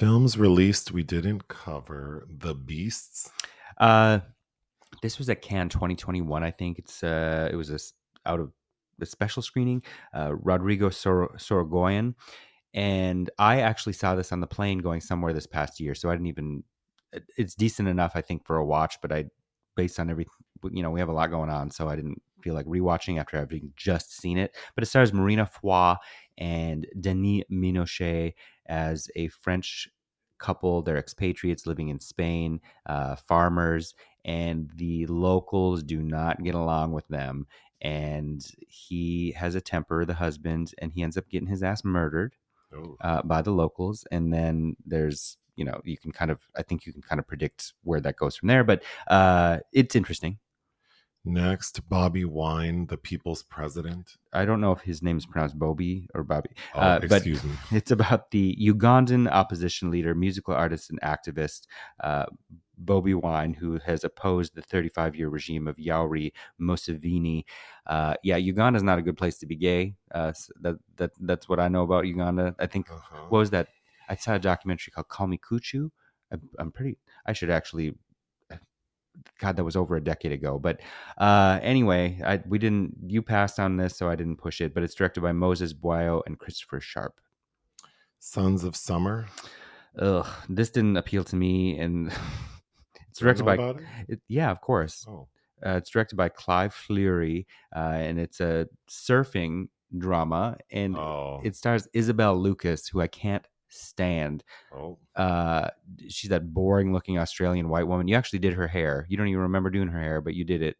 [0.00, 2.26] Films released we didn't cover.
[2.26, 3.30] The Beasts.
[3.76, 4.20] Uh,
[5.02, 6.78] this was at Cannes 2021, I think.
[6.78, 7.78] It's uh, it was a
[8.26, 8.50] out of
[8.96, 9.82] the special screening.
[10.16, 12.14] Uh, Rodrigo Sor- Sorogoyen,
[12.72, 16.14] and I actually saw this on the plane going somewhere this past year, so I
[16.14, 16.64] didn't even.
[17.36, 19.26] It's decent enough, I think, for a watch, but I,
[19.76, 20.32] based on everything,
[20.72, 23.36] you know, we have a lot going on, so I didn't feel like rewatching after
[23.36, 24.56] having just seen it.
[24.74, 25.96] But it stars Marina Foy
[26.38, 28.32] and Denis Ménochet
[28.70, 29.88] as a French
[30.38, 30.80] couple.
[30.80, 37.06] They're expatriates living in Spain, uh, farmers, and the locals do not get along with
[37.08, 37.46] them.
[37.82, 42.34] And he has a temper, the husband, and he ends up getting his ass murdered
[42.72, 44.04] Oh, uh, by the locals.
[44.12, 47.26] And then there's, you know, you can kind of, I think you can kind of
[47.26, 48.62] predict where that goes from there.
[48.62, 50.38] But uh, it's interesting.
[51.24, 54.16] Next, Bobi Wine, the People's President.
[54.32, 56.50] I don't know if his name is pronounced Bobby or Bobby.
[56.74, 57.52] Oh, Uh, but- excuse me.
[57.72, 61.66] It's about the Ugandan opposition leader, musical artist, and activist
[62.02, 62.24] uh,
[62.82, 67.44] Bobi Wine, who has opposed the 35 year regime of Yoweri Museveni.
[67.86, 69.96] Uh, yeah, Uganda is not a good place to be gay.
[70.14, 72.54] Uh, that, that That's what I know about Uganda.
[72.58, 73.26] I think, Uh-huh.
[73.28, 73.68] what was that?
[74.08, 75.90] I saw a documentary called Call Me Kuchu.
[76.32, 77.94] I, I'm pretty, I should actually.
[79.38, 80.58] God, that was over a decade ago.
[80.58, 80.80] But
[81.18, 82.96] uh, anyway, I, we didn't.
[83.06, 84.74] You passed on this, so I didn't push it.
[84.74, 87.20] But it's directed by Moses Bwayo and Christopher Sharp.
[88.18, 89.26] Sons of Summer.
[89.98, 91.78] ugh, this didn't appeal to me.
[91.78, 92.12] And
[93.08, 93.76] it's directed by, it?
[94.08, 95.06] it, yeah, of course.
[95.08, 95.28] Oh,
[95.64, 101.56] Uh, it's directed by Clive Fleury, uh, and it's a surfing drama, and oh, it
[101.56, 104.44] stars Isabel Lucas, who I can't stand.
[104.74, 104.98] oh.
[105.16, 105.68] Uh,
[106.08, 108.06] she's that boring-looking Australian white woman.
[108.08, 109.06] You actually did her hair.
[109.08, 110.76] You don't even remember doing her hair, but you did it.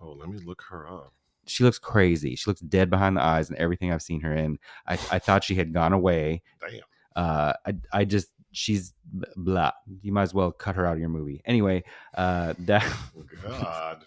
[0.00, 1.12] Oh, let me look her up.
[1.46, 2.34] She looks crazy.
[2.36, 4.58] She looks dead behind the eyes, and everything I've seen her in.
[4.86, 6.42] I, I thought she had gone away.
[6.60, 6.80] Damn.
[7.14, 8.92] Uh, I I just she's
[9.36, 9.70] blah.
[10.02, 11.40] You might as well cut her out of your movie.
[11.46, 12.82] Anyway, uh, that
[13.16, 14.04] Oh, God.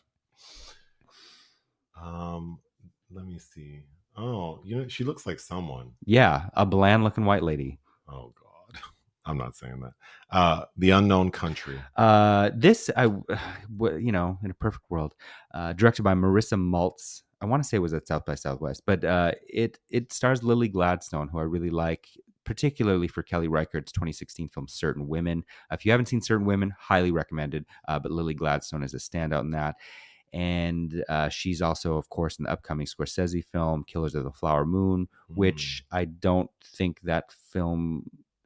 [1.99, 2.59] um,
[3.11, 3.83] let me see.
[4.19, 5.91] Oh, you know, she looks like someone.
[6.05, 7.79] yeah, a bland looking white lady.
[8.07, 8.81] Oh God,
[9.25, 9.93] I'm not saying that.
[10.29, 11.79] Uh, the unknown country.
[11.95, 13.03] Uh, this I,
[13.79, 15.13] you know, in a perfect world,
[15.53, 17.21] uh, directed by Morrisa Maltz.
[17.41, 20.43] I want to say it was at South by Southwest, but uh, it it stars
[20.43, 22.05] Lily Gladstone, who I really like,
[22.43, 25.45] particularly for Kelly Reichardt's 2016 film Certain Women.
[25.71, 27.65] If you haven't seen Certain Women, highly recommended.
[27.87, 29.75] Uh, but Lily Gladstone is a standout in that,
[30.33, 34.65] and uh, she's also, of course, in the upcoming Scorsese film Killers of the Flower
[34.65, 38.03] Moon, which I don't think that film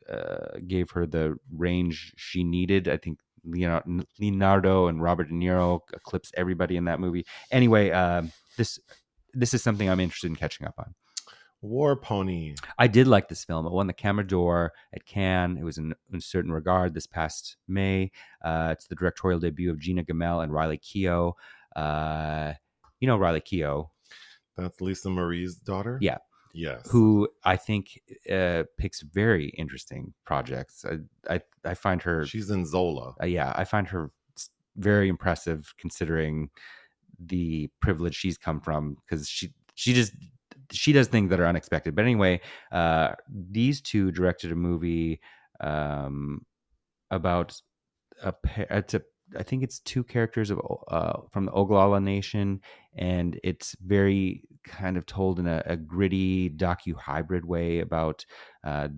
[0.10, 2.88] uh, gave her the range she needed.
[2.88, 7.26] I think Leonardo, Leonardo and Robert De Niro eclipse everybody in that movie.
[7.52, 8.80] Anyway, um this
[9.34, 10.94] this is something I'm interested in catching up on.
[11.62, 12.56] War Pony.
[12.78, 13.66] I did like this film.
[13.66, 15.58] It won the Camera d'Or at Cannes.
[15.58, 18.12] It was in, in a certain regard this past May.
[18.44, 21.34] Uh, it's the directorial debut of Gina Gammell and Riley Keough.
[21.76, 22.54] Uh,
[23.00, 23.90] you know Riley Keough,
[24.58, 25.98] That's Lisa Marie's daughter.
[26.02, 26.18] Yeah.
[26.56, 26.88] Yes.
[26.92, 28.00] who I think
[28.32, 30.86] uh, picks very interesting projects.
[30.86, 31.00] I
[31.34, 33.16] I, I find her She's in Zola.
[33.22, 34.12] uh, yeah, I find her
[34.78, 36.50] very impressive considering
[37.20, 40.14] the privilege she's come from because she she just
[40.72, 41.96] she does things that are unexpected.
[41.96, 42.40] But anyway,
[42.72, 45.22] uh, these two directed a movie
[45.60, 46.46] um,
[47.10, 47.60] about
[48.22, 48.68] a pair.
[48.70, 49.02] It's a
[49.38, 52.62] I think it's two characters of uh, from the Oglala Nation,
[52.96, 58.26] and it's very kind of told in a, a gritty docu hybrid way about
[58.64, 58.90] uh,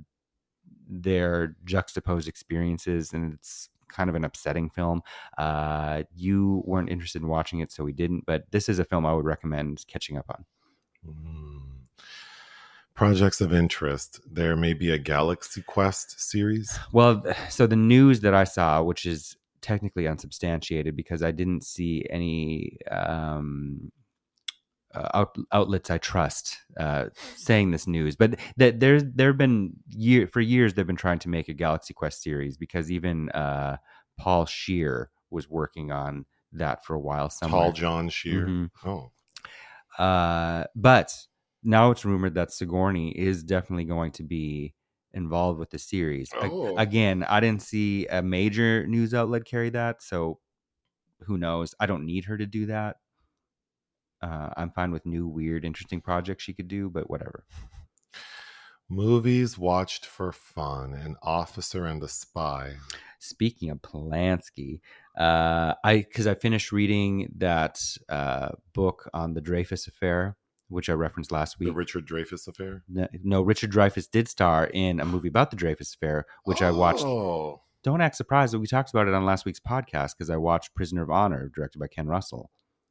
[0.88, 5.02] their juxtaposed experiences, and it's kind of an upsetting film.
[5.38, 8.26] Uh, you weren't interested in watching it, so we didn't.
[8.26, 10.45] But this is a film I would recommend catching up on.
[11.08, 11.62] Mm.
[12.93, 14.21] Projects of interest.
[14.26, 16.80] There may be a Galaxy Quest series.
[16.93, 22.06] Well, so the news that I saw, which is technically unsubstantiated because I didn't see
[22.12, 23.91] any um,
[24.93, 29.73] uh, out, outlets I trust uh, saying this news, but that there's there have been
[29.89, 33.78] year for years they've been trying to make a Galaxy Quest series because even uh,
[34.19, 37.32] Paul Scheer was working on that for a while.
[37.32, 37.63] Somewhere.
[37.63, 38.45] Tall John Shear.
[38.45, 38.69] Mhm.
[38.86, 39.12] Oh,
[39.97, 41.12] Uh, but
[41.63, 44.74] now it's rumored that Sigourney is definitely going to be
[45.15, 46.30] involved with the series.
[46.36, 46.78] Oh.
[46.78, 50.39] again, I didn't see a major news outlet carry that, so
[51.21, 51.73] who knows?
[51.80, 52.97] I don't need her to do that.
[54.21, 57.45] Uh, I'm fine with new, weird, interesting projects she could do, but whatever.
[58.89, 60.93] movies watched for fun.
[60.93, 62.75] An Officer and a Spy.
[63.19, 64.82] Speaking of Polanski,
[65.17, 70.93] uh, I because I finished reading that uh, book on the Dreyfus affair, which I
[70.93, 71.69] referenced last week.
[71.69, 71.73] The.
[71.75, 72.84] Richard Dreyfuss affair.
[72.88, 76.71] No, no, Richard Dreyfuss did star in a movie about the Dreyfus Affair, which I
[76.71, 77.04] watched.
[77.06, 80.38] Oh, Don't act surprised that we talked about it on last week's podcast because I
[80.38, 82.49] watched Prisoner of Honor, directed by Ken Russell.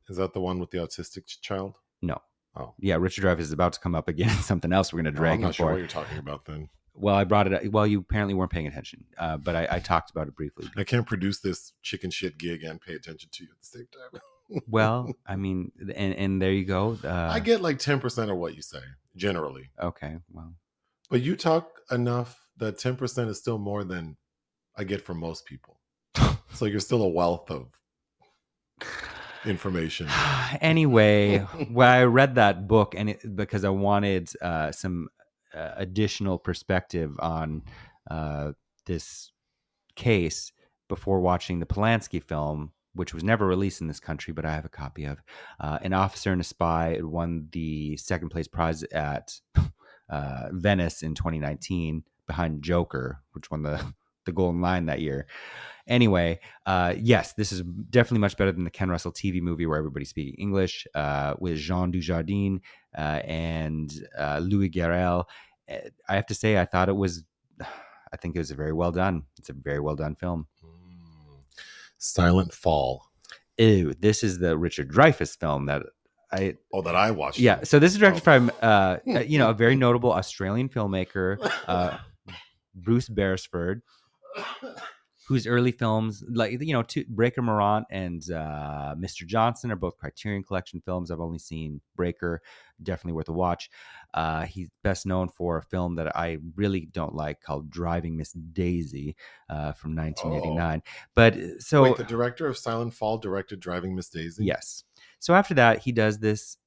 [0.08, 1.76] is that the one with the autistic child?
[2.02, 2.18] No.
[2.56, 2.74] Oh.
[2.78, 5.22] Yeah, Richard Dreyfuss is about to come up again something else we're going to Oh,
[5.22, 5.72] drag I'm him not sure for.
[5.72, 6.68] what you're talking about then.
[6.94, 7.52] well, I brought it.
[7.54, 7.64] Up.
[7.72, 10.70] Well, you apparently weren't paying attention, uh, but I, I talked about it briefly.
[10.76, 13.86] I can't produce this chicken shit gig and pay attention to you at the same
[14.12, 14.20] time.
[14.68, 16.98] Well, I mean, and and there you go.
[17.02, 18.80] Uh, I get like 10% of what you say,
[19.16, 19.70] generally.
[19.80, 20.18] okay.
[20.32, 20.54] Well,
[21.10, 24.16] But you talk enough that 10% is still more than
[24.76, 25.80] I get from most people.
[26.54, 27.68] so you're still a wealth of
[29.44, 30.08] information.
[30.60, 31.38] anyway,
[31.72, 35.08] when I read that book, and it, because I wanted uh, some
[35.54, 37.62] uh, additional perspective on
[38.10, 38.52] uh,
[38.86, 39.32] this
[39.96, 40.52] case
[40.88, 44.64] before watching the Polanski film, which was never released in this country, but I have
[44.64, 45.18] a copy of.
[45.60, 49.38] Uh, An Officer and a Spy it won the second place prize at
[50.08, 53.84] uh, Venice in 2019 behind Joker, which won the
[54.24, 55.26] the Golden Lion that year.
[55.86, 59.76] Anyway, uh, yes, this is definitely much better than the Ken Russell TV movie where
[59.76, 62.60] everybody's speaking English uh, with Jean Dujardin
[62.96, 65.26] uh, and uh, Louis Garrel.
[65.70, 65.76] Uh,
[66.08, 67.24] I have to say, I thought it was,
[67.60, 69.24] I think it was a very well done.
[69.38, 70.46] It's a very well done film.
[72.04, 73.08] Silent Fall.
[73.58, 75.82] Ew, this is the Richard Dreyfuss film that
[76.32, 77.38] I, Oh, that I watched.
[77.38, 77.62] yeah.
[77.62, 78.24] So this is directed Oh.
[78.24, 81.36] from, uh, you know, a very notable Australian filmmaker,
[81.68, 81.98] uh,
[82.74, 83.82] Bruce Beresford.
[85.26, 89.26] Whose early films, like you know, two, Breaker Morant and uh, Mr.
[89.26, 91.10] Johnson, are both Criterion Collection films.
[91.10, 92.42] I've only seen Breaker,
[92.82, 93.70] definitely worth a watch.
[94.12, 98.32] Uh, he's best known for a film that I really don't like called Driving Miss
[98.32, 99.16] Daisy
[99.48, 100.82] uh, from 1989.
[101.14, 104.44] But uh, so Wait, the director of Silent Fall directed Driving Miss Daisy?
[104.44, 104.84] Yes.
[105.20, 106.58] So after that, he does this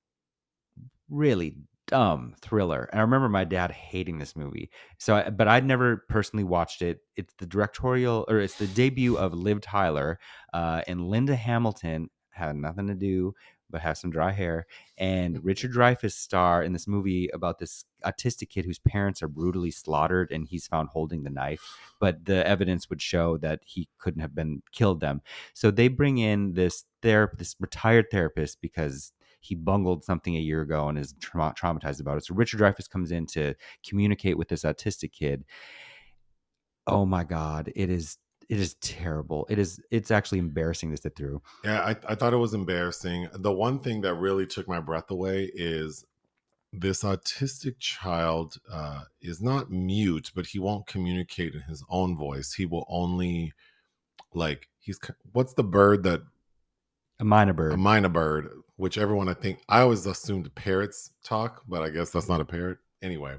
[1.09, 1.55] really
[1.87, 2.89] dumb thriller.
[2.91, 4.69] And I remember my dad hating this movie.
[4.99, 6.99] So, I, but I'd never personally watched it.
[7.15, 10.19] It's the directorial, or it's the debut of Liv Tyler,
[10.53, 13.33] uh, and Linda Hamilton had nothing to do
[13.69, 14.65] but have some dry hair.
[14.97, 19.71] And Richard Dreyfuss star in this movie about this autistic kid whose parents are brutally
[19.71, 21.61] slaughtered, and he's found holding the knife.
[21.99, 25.21] But the evidence would show that he couldn't have been killed them.
[25.53, 29.11] So they bring in this therapist, this retired therapist, because
[29.47, 32.25] he bungled something a year ago and is tra- traumatized about it.
[32.25, 33.55] So Richard Dreyfuss comes in to
[33.87, 35.45] communicate with this autistic kid.
[36.85, 38.17] Oh my God, it is
[38.49, 39.45] it is terrible.
[39.49, 41.41] It is it's actually embarrassing to sit through.
[41.63, 43.27] Yeah, I, I thought it was embarrassing.
[43.33, 46.05] The one thing that really took my breath away is
[46.73, 52.53] this autistic child uh, is not mute, but he won't communicate in his own voice.
[52.53, 53.53] He will only
[54.33, 54.99] like he's
[55.31, 56.21] what's the bird that
[57.19, 57.73] a myna bird.
[57.73, 62.11] A myna bird, which everyone I think I always assumed parrots talk, but I guess
[62.11, 62.77] that's not a parrot.
[63.01, 63.35] Anyway,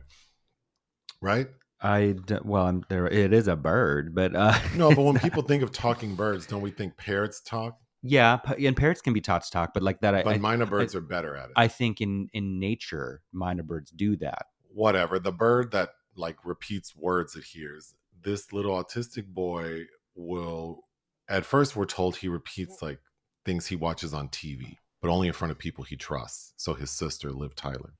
[1.22, 1.48] right?
[1.80, 4.90] I d- well, I'm, there it is a bird, but uh, no.
[4.94, 7.78] But when people think of talking birds, don't we think parrots talk?
[8.02, 10.94] Yeah, and parrots can be taught to talk, but like that, but I, myna birds
[10.94, 11.52] I, are better at it.
[11.56, 14.46] I think in in nature, myna birds do that.
[14.72, 17.94] Whatever the bird that like repeats words it hears.
[18.22, 20.84] This little autistic boy will.
[21.28, 23.00] At first, we're told he repeats like
[23.44, 26.52] things he watches on TV, but only in front of people he trusts.
[26.56, 27.94] So his sister, Liv Tyler.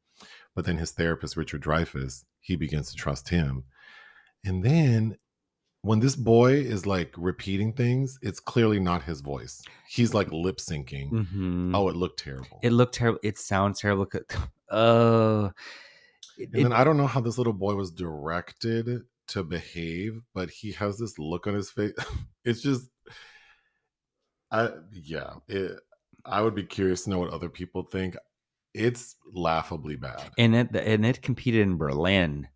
[0.55, 3.65] But then his therapist, Richard Dreyfuss, he begins to trust him.
[4.45, 5.17] And then
[5.83, 9.63] when this boy is like repeating things, it's clearly not his voice.
[9.89, 11.11] He's like lip syncing.
[11.11, 11.75] Mm-hmm.
[11.75, 12.59] Oh, it looked terrible.
[12.63, 13.21] It looked terrible.
[13.23, 14.09] It sounds terrible.
[14.71, 15.51] Oh.
[16.39, 20.73] and then I don't know how this little boy was directed to behave, but he
[20.73, 21.95] has this look on his face.
[22.45, 22.89] it's just
[24.51, 25.79] I yeah, it,
[26.25, 28.17] I would be curious to know what other people think.
[28.75, 30.31] It's laughably bad.
[30.37, 32.49] And it and it competed in Berlin.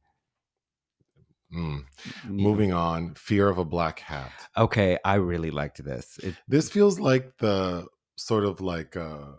[1.55, 1.85] Mm.
[2.27, 4.33] Moving on, Fear of a Black Hat.
[4.57, 6.19] Okay, I really liked this.
[6.23, 9.33] It, this feels like the sort of like uh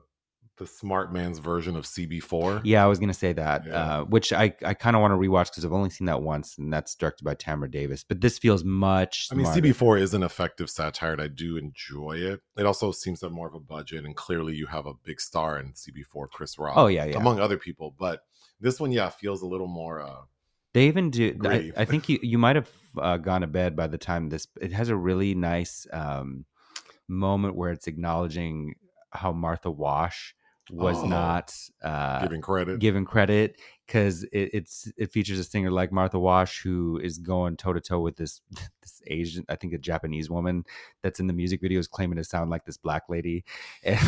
[0.57, 2.61] the smart man's version of CB4.
[2.63, 3.73] Yeah, I was gonna say that, Yeah.
[3.73, 6.57] uh, which I, I kind of want to rewatch because I've only seen that once,
[6.57, 8.03] and that's directed by Tamra Davis.
[8.03, 9.29] But this feels much.
[9.31, 9.47] I mean.
[9.47, 12.41] CB4 is an effective satire, and I do enjoy it.
[12.57, 15.19] It also seems to have more of a budget, and clearly you have a big
[15.19, 16.73] star in CB4, Chris Rock.
[16.77, 17.17] Oh yeah, yeah.
[17.17, 17.95] among other people.
[17.97, 18.21] But
[18.59, 20.01] this one, yeah, feels a little more.
[20.01, 20.21] uh
[20.73, 21.35] They even do.
[21.43, 24.47] I, I think you you might have uh, gone to bed by the time this.
[24.61, 26.45] It has a really nice um,
[27.07, 28.75] moment where it's acknowledging
[29.11, 30.35] how Martha Wash
[30.73, 31.05] was Oh.
[31.07, 32.79] not uh, Giving credit.
[32.79, 37.57] given credit because it, it's it features a singer like Martha Wash who is going
[37.57, 38.41] toe to toe with this
[38.81, 40.63] this Asian, I think a Japanese woman
[41.01, 43.43] that's in the music videos claiming to sound like this black lady.
[43.83, 43.99] And-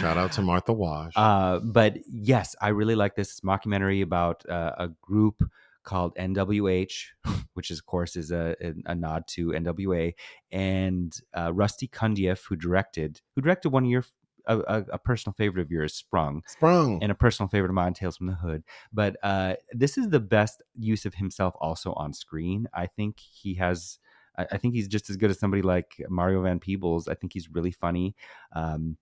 [0.00, 1.12] Shout out to Martha Wash.
[1.16, 5.42] uh, but yes, I really like this mockumentary about uh, a group
[5.84, 7.08] called NWH,
[7.54, 10.14] which is, of course is a, a, a nod to NWA,
[10.50, 14.04] and uh, Rusty Cundieff, who directed who directed one of your
[14.46, 17.02] a, a, a personal favorite of yours, Sprung, Sprung.
[17.02, 18.62] and a personal favorite of mine, Tales from the Hood.
[18.92, 22.68] But uh, this is the best use of himself also on screen.
[22.74, 23.98] I think he has.
[24.36, 27.08] I I think he's just as good as somebody like Mario Van Peebles.
[27.08, 28.14] I think he's really funny.
[28.54, 28.96] Um,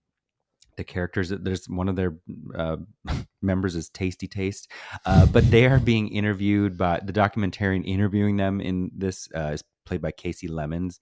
[0.77, 2.15] the characters, there's one of their
[2.55, 2.77] uh,
[3.41, 4.71] members is Tasty Taste,
[5.05, 9.63] uh, but they are being interviewed by the documentarian interviewing them in this uh, is
[9.85, 10.99] played by Kasi Lemmons,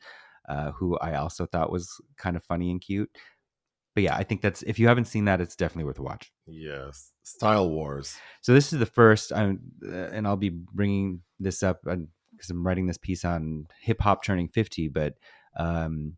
[0.48, 3.10] uh, who I also thought was kind of funny and cute.
[4.00, 6.32] But yeah, I think that's if you haven't seen that, it's definitely worth a watch.
[6.48, 7.12] yes.
[7.24, 8.16] Style Wars.
[8.40, 12.66] So this is the first, I'm, uh, and I'll be bringing this up because I'm
[12.66, 14.88] writing this piece on hip hop turning 50.
[14.88, 15.16] But
[15.58, 16.16] um,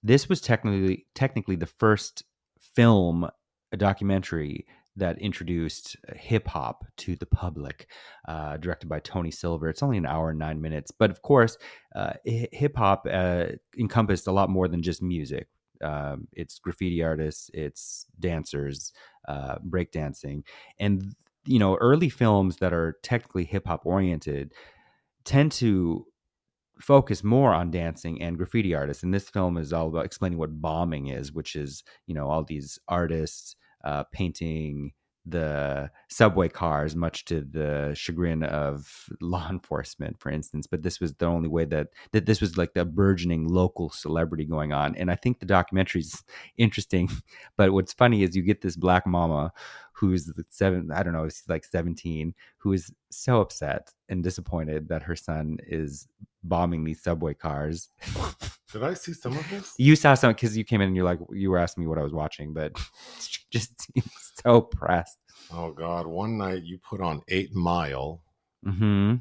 [0.00, 2.22] this was technically technically the first
[2.60, 3.28] film,
[3.72, 7.88] a documentary that introduced hip hop to the public,
[8.28, 9.68] uh, directed by Tony Silver.
[9.68, 11.58] It's only an hour and nine minutes, but of course,
[11.96, 15.48] uh, hip hop uh, encompassed a lot more than just music.
[15.84, 18.92] Um, it's graffiti artists, it's dancers,
[19.28, 20.42] uh, breakdancing,
[20.80, 21.14] and
[21.46, 24.52] you know, early films that are technically hip hop oriented
[25.24, 26.06] tend to
[26.80, 29.02] focus more on dancing and graffiti artists.
[29.02, 32.42] And this film is all about explaining what bombing is, which is, you know, all
[32.42, 34.92] these artists uh, painting
[35.26, 40.66] the subway cars, much to the chagrin of law enforcement, for instance.
[40.66, 44.44] But this was the only way that that this was like the burgeoning local celebrity
[44.44, 44.94] going on.
[44.96, 46.22] And I think the documentary's
[46.58, 47.08] interesting.
[47.56, 49.52] But what's funny is you get this black mama
[49.92, 55.04] who's seven, I don't know, she's like 17, who is so upset and disappointed that
[55.04, 56.08] her son is
[56.42, 57.88] bombing these subway cars.
[58.74, 59.72] Did I see some of this?
[59.78, 61.96] you saw some because you came in and you're like, you were asking me what
[61.96, 62.72] I was watching, but
[63.52, 63.88] just
[64.44, 65.16] so pressed.
[65.52, 66.08] Oh God!
[66.08, 68.20] One night you put on Eight Mile.
[68.64, 69.14] hmm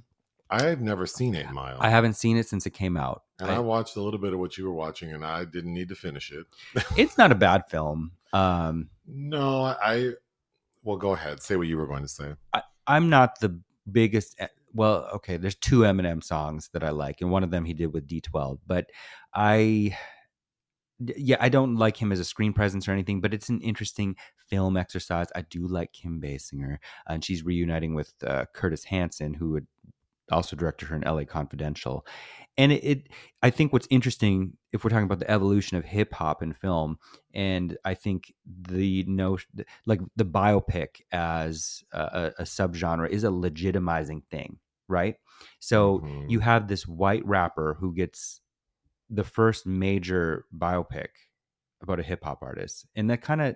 [0.50, 1.78] I've never seen Eight Mile.
[1.80, 3.22] I haven't seen it since it came out.
[3.40, 5.74] and I- I watched a little bit of what you were watching, and I didn't
[5.74, 6.48] need to finish it.
[6.98, 8.14] it's not a bad film.
[8.34, 10.14] Um, No, I.
[10.84, 11.44] Well, go ahead.
[11.44, 12.34] Say what you were going to say.
[12.88, 13.60] I'm not the
[13.92, 14.36] biggest.
[14.74, 17.94] Well, okay, there's two Eminem songs that I like, and one of them he did
[17.94, 18.60] with D12.
[18.66, 18.88] But
[19.34, 19.98] I,
[21.00, 23.22] yeah, I don't like him as a screen presence or anything.
[23.22, 24.16] But it's an interesting
[24.50, 25.28] film exercise.
[25.36, 29.68] I do like Kim Basinger, and she's reuniting with uh, Curtis Hanson, who would
[30.32, 32.06] also directed her in LA Confidential.
[32.58, 33.08] And it, it,
[33.42, 36.98] I think what's interesting, if we're talking about the evolution of hip hop and film,
[37.34, 39.50] and I think the notion,
[39.86, 45.16] like the biopic as a, a subgenre, is a legitimizing thing, right?
[45.60, 46.30] So Mhm.
[46.30, 48.42] you have this white rapper who gets
[49.10, 51.10] the first major biopic
[51.82, 53.56] about a hip hop artist, and that kind of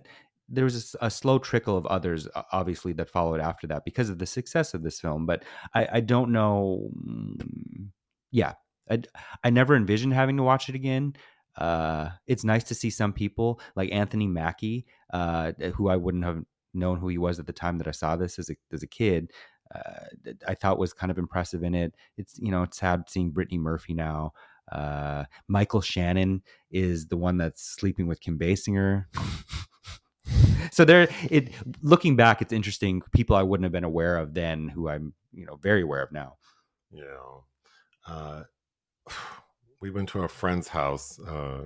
[0.50, 4.18] there was a a, slow trickle of others, obviously, that followed after that because of
[4.20, 5.26] the success of this film.
[5.26, 6.90] But I, I don't know.
[6.96, 7.90] mm,
[8.32, 8.54] Yeah,
[8.90, 9.02] I,
[9.44, 11.16] I never envisioned having to watch it again.
[11.58, 16.44] Uh, it's nice to see some people like Anthony Mackie, uh, who I wouldn't have
[16.74, 18.88] known who he was at the time that I saw this as a as a
[18.88, 19.32] kid.
[19.74, 21.96] Uh, I thought was kind of impressive in it.
[22.18, 24.34] It's you know it's sad seeing Brittany Murphy now.
[24.72, 26.42] Uh, Michael Shannon
[26.72, 29.06] is the one that's sleeping with Kim Basinger.
[30.72, 31.52] so there, it
[31.82, 33.02] looking back, it's interesting.
[33.14, 36.12] People I wouldn't have been aware of then, who I'm you know very aware of
[36.12, 36.36] now.
[36.92, 37.04] Yeah,
[38.08, 38.44] uh,
[39.82, 41.66] we went to a friend's house uh,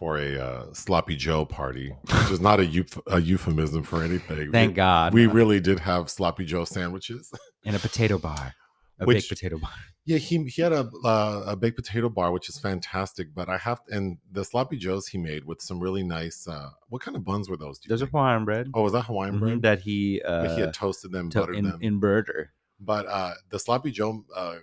[0.00, 4.50] for a uh, sloppy Joe party, which is not a, euph- a euphemism for anything.
[4.50, 5.12] Thank we, God.
[5.14, 7.30] we really did have sloppy Joe sandwiches.
[7.66, 8.54] and a potato bar,
[8.98, 9.70] a Which- baked potato bar.
[10.06, 13.28] Yeah, he he had a uh, a baked potato bar, which is fantastic.
[13.34, 16.48] But I have and the sloppy joes he made with some really nice.
[16.48, 17.78] Uh, what kind of buns were those?
[17.86, 18.06] Those are?
[18.06, 19.62] Hawaiian bread Oh, was that Hawaiian Mhm, bread?
[19.62, 21.78] that he uh, he had toasted them, to- buttered in, them.
[21.82, 22.50] in burger.
[22.80, 24.56] but uh, the sloppy joe uh,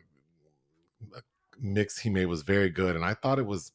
[1.60, 3.72] mix he made was very good, and I thought it was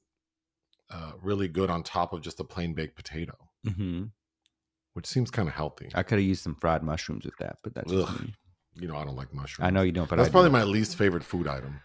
[0.92, 3.34] uh, really good on top of just a plain baked potato,
[3.76, 4.04] hmm
[4.94, 5.88] which seems kind of healthy.
[5.94, 8.28] I could have used some fried mushrooms with that, but that's Ugh.
[8.74, 9.66] You know, I don't like mushrooms.
[9.66, 10.32] I know you don't, but That's I do.
[10.32, 11.80] probably my least favorite food item.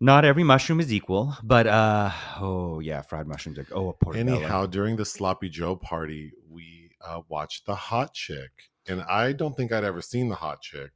[0.00, 4.38] Not every mushroom is equal, but uh oh yeah, fried mushrooms like oh a portobello.
[4.38, 8.50] Anyhow, during the sloppy Joe party, we uh, watched the Hot Chick,
[8.88, 10.90] and I don't think I'd ever seen the Hot Chick.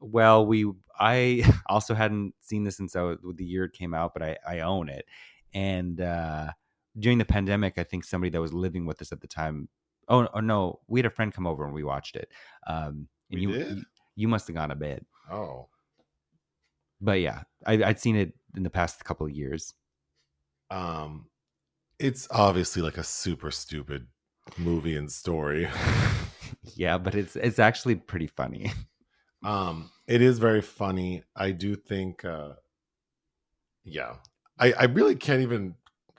[0.00, 4.14] Well, we I also hadn't seen this since I was, the year it came out,
[4.14, 5.04] but I I own it.
[5.52, 6.52] And uh
[6.98, 9.68] during the pandemic, I think somebody that was living with us at the time.
[10.08, 12.30] Oh, oh no, we had a friend come over and we watched it.
[12.66, 13.78] Um, and We you did?
[13.78, 13.84] you,
[14.16, 15.04] you must have gone to bed.
[15.30, 15.68] Oh,
[17.00, 19.74] But yeah, I, I'd seen it in the past couple of years.
[20.70, 21.28] um,
[21.98, 24.08] it's obviously like a super stupid
[24.58, 25.68] movie and story.
[26.74, 28.72] yeah, but it's it's actually pretty funny.
[29.44, 31.22] um, it is very funny.
[31.36, 32.54] I do think, uh,
[33.84, 34.16] yeah,
[34.58, 35.76] I I really can't even.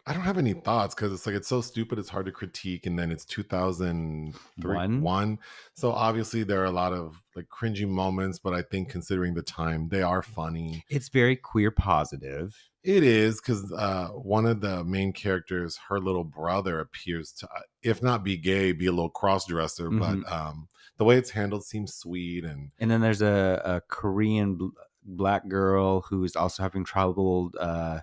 [0.07, 1.97] I don't have any thoughts because it's like it's so stupid.
[1.97, 5.01] It's hard to critique, and then it's 2003 One?
[5.01, 5.39] one.
[5.73, 9.41] So obviously there are a lot of like cringy moments, but I think considering the
[9.41, 10.83] time, they are funny.
[10.89, 12.55] It's very queer positive.
[12.83, 17.61] It is because uh, one of the main characters, her little brother, appears to, uh,
[17.81, 19.89] if not be gay, be a little cross dresser.
[19.89, 19.99] Mhm.
[20.23, 24.55] But um, the way it's handled seems sweet, and And then there's a, a Korean
[24.55, 24.67] bl-
[25.03, 28.01] black girl who's also having trouble uh,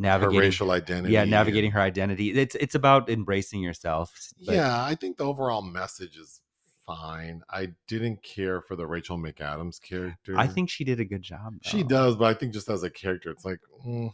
[0.00, 1.12] her racial identity.
[1.14, 2.30] yeah, navigating her identity.
[2.30, 4.12] It's it's about embracing yourself.
[4.44, 6.40] but- yeah, I think the overall message is
[6.86, 7.42] fine.
[7.50, 10.34] I didn't care for the Rachel McAdams character.
[10.36, 11.54] I think she did a good job.
[11.62, 14.12] she does, but I think just as a character, it's like, mm,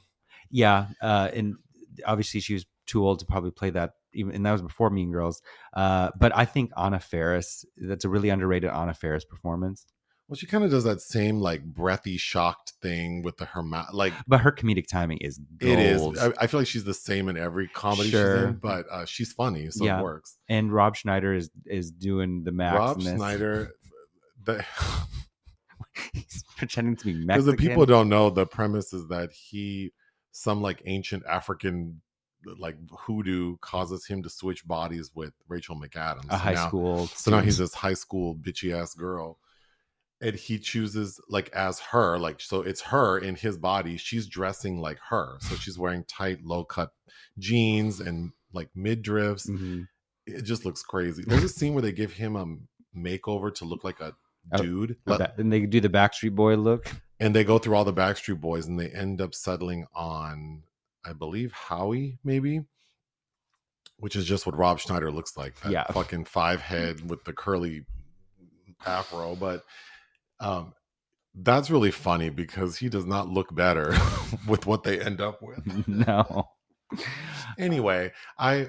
[0.50, 1.56] Yeah, uh, and
[2.06, 3.92] obviously she was too old to probably play that.
[4.14, 5.42] Even and that was before Mean Girls.
[5.74, 7.64] Uh, but I think Anna Faris.
[7.76, 9.86] That's a really underrated Anna Faris performance.
[10.28, 13.92] Well, she kind of does that same like breathy, shocked thing with the her mouth,
[13.92, 14.12] like.
[14.26, 15.72] But her comedic timing is gold.
[15.72, 16.18] It is.
[16.18, 18.48] I, I feel like she's the same in every comedy she's Sure.
[18.48, 20.00] in, but uh, she's funny, so Yeah.
[20.00, 20.36] it works.
[20.48, 22.76] and Rob Schneider is is doing the max.
[22.78, 23.00] Rob.
[23.02, 23.72] Schneider,
[24.44, 24.64] the,
[26.12, 29.92] He's pretending to be because the people don't know, the premise is that he,
[30.30, 32.00] some like ancient African,
[32.58, 36.26] like hoodoo, causes him to switch bodies with Rachel McAdams.
[36.30, 37.06] a high now, school.
[37.08, 39.38] So now he's this high school bitchy ass girl.
[40.20, 43.96] And he chooses like as her, like so it's her in his body.
[43.96, 45.36] She's dressing like her.
[45.40, 46.90] So she's wearing tight, low cut
[47.38, 49.48] jeans and like midriffs.
[49.48, 49.86] Mhm.
[50.26, 51.22] It just looks crazy.
[51.26, 52.46] There's a scene where they give him a
[52.98, 54.14] makeover to look like a
[54.50, 54.96] Oh, dude.
[55.04, 56.90] Ba- and they do the Backstreet Boy look.
[57.20, 60.62] and they go through all the Backstreet Boys and they end up settling on,
[61.04, 62.62] I believe, Howie, maybe,
[63.98, 65.60] which is just what Rob Schneider looks like.
[65.60, 65.84] That Yeah.
[65.92, 67.84] fucking five head with the curly
[68.86, 69.64] afro, but
[70.40, 70.72] um,
[71.34, 73.94] that's really funny because he does not look better
[74.48, 75.88] with what they end up with.
[75.88, 76.48] no.
[77.58, 78.68] Anyway, I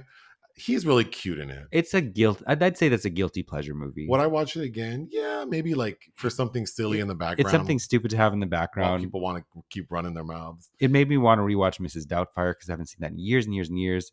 [0.59, 1.67] he's really cute in it.
[1.71, 2.43] It's a guilt.
[2.45, 4.07] I'd, say that's a guilty pleasure movie.
[4.09, 5.07] Would I watch it again?
[5.09, 7.39] Yeah, maybe like for something silly in the background.
[7.39, 9.01] it's something stupid to have in the background.
[9.01, 10.69] people want to keep running their mouths.
[10.79, 12.05] It made me want to rewatch Mrs.
[12.05, 14.11] Doubtfire because I haven't seen that in years and years and years.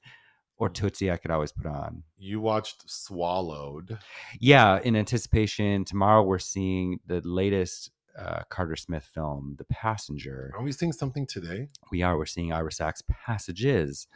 [0.58, 2.02] Or Tootsie, I could always put on.
[2.16, 3.98] You watched Swallowed.
[4.40, 10.52] Yeah, in anticipation, tomorrow we're seeing the latest uh, Carter Smith film, The Passenger.
[10.56, 11.68] Are we seeing something today?
[11.90, 12.16] We are.
[12.16, 14.06] We're seeing Ira Sachs' Passages.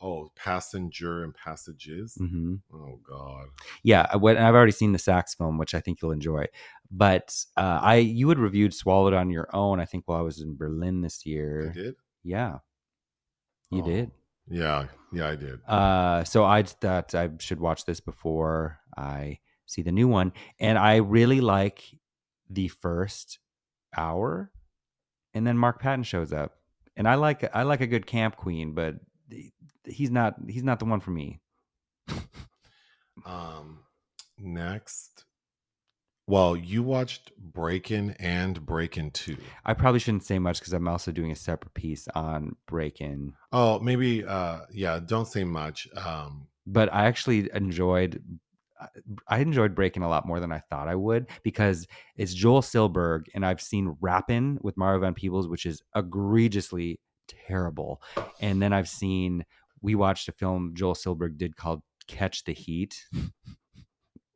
[0.00, 2.14] Oh, Passenger and Passages.
[2.16, 3.46] hmm Oh God.
[3.82, 6.44] Yeah, I went, I've already seen the Sachs film, which I think you'll enjoy.
[6.92, 9.80] But uh, I, you had reviewed Swallowed on your own.
[9.80, 11.70] I think while I was in Berlin this year.
[11.70, 11.96] I did.
[12.22, 12.58] Yeah,
[13.70, 14.10] you Oh, did.
[14.50, 15.60] Yeah, yeah, I did.
[15.66, 20.78] Uh, so I thought I should watch this before I see the new one, and
[20.78, 21.84] I really like
[22.48, 23.38] the first
[23.96, 24.50] hour,
[25.34, 26.56] and then Mark Patton shows up,
[26.96, 28.96] and I like I like a good camp queen, but
[29.84, 31.40] he's not he's not the one for me.
[33.26, 33.80] Um,
[34.38, 35.24] next.
[36.28, 39.38] Well, you watched Breakin' and Breakin' Two.
[39.64, 43.78] I probably shouldn't say much because I'm also doing a separate piece on Breakin', Oh,
[43.80, 44.26] maybe.
[44.26, 45.00] Uh, yeah.
[45.04, 45.88] Don't say much.
[45.96, 48.22] Um, but I actually enjoyed.
[49.26, 53.24] I enjoyed Breakin' a lot more than I thought I would because it's Joel Silberg,
[53.34, 58.02] and I've seen Rappin' with Mario Van Peebles, which is egregiously terrible.
[58.40, 59.46] And then I've seen
[59.80, 63.06] we watched a film Joel Silberg did called Catch the Heat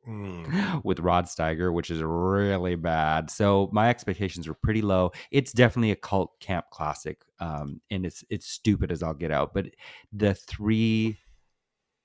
[0.09, 3.31] mm, with Rod Steiger, which is really bad.
[3.31, 5.13] So my expectations were pretty low.
[5.31, 9.55] It's definitely a cult camp classic, um, and it's it's stupid as I'll get out.
[9.55, 9.67] But
[10.13, 11.19] the three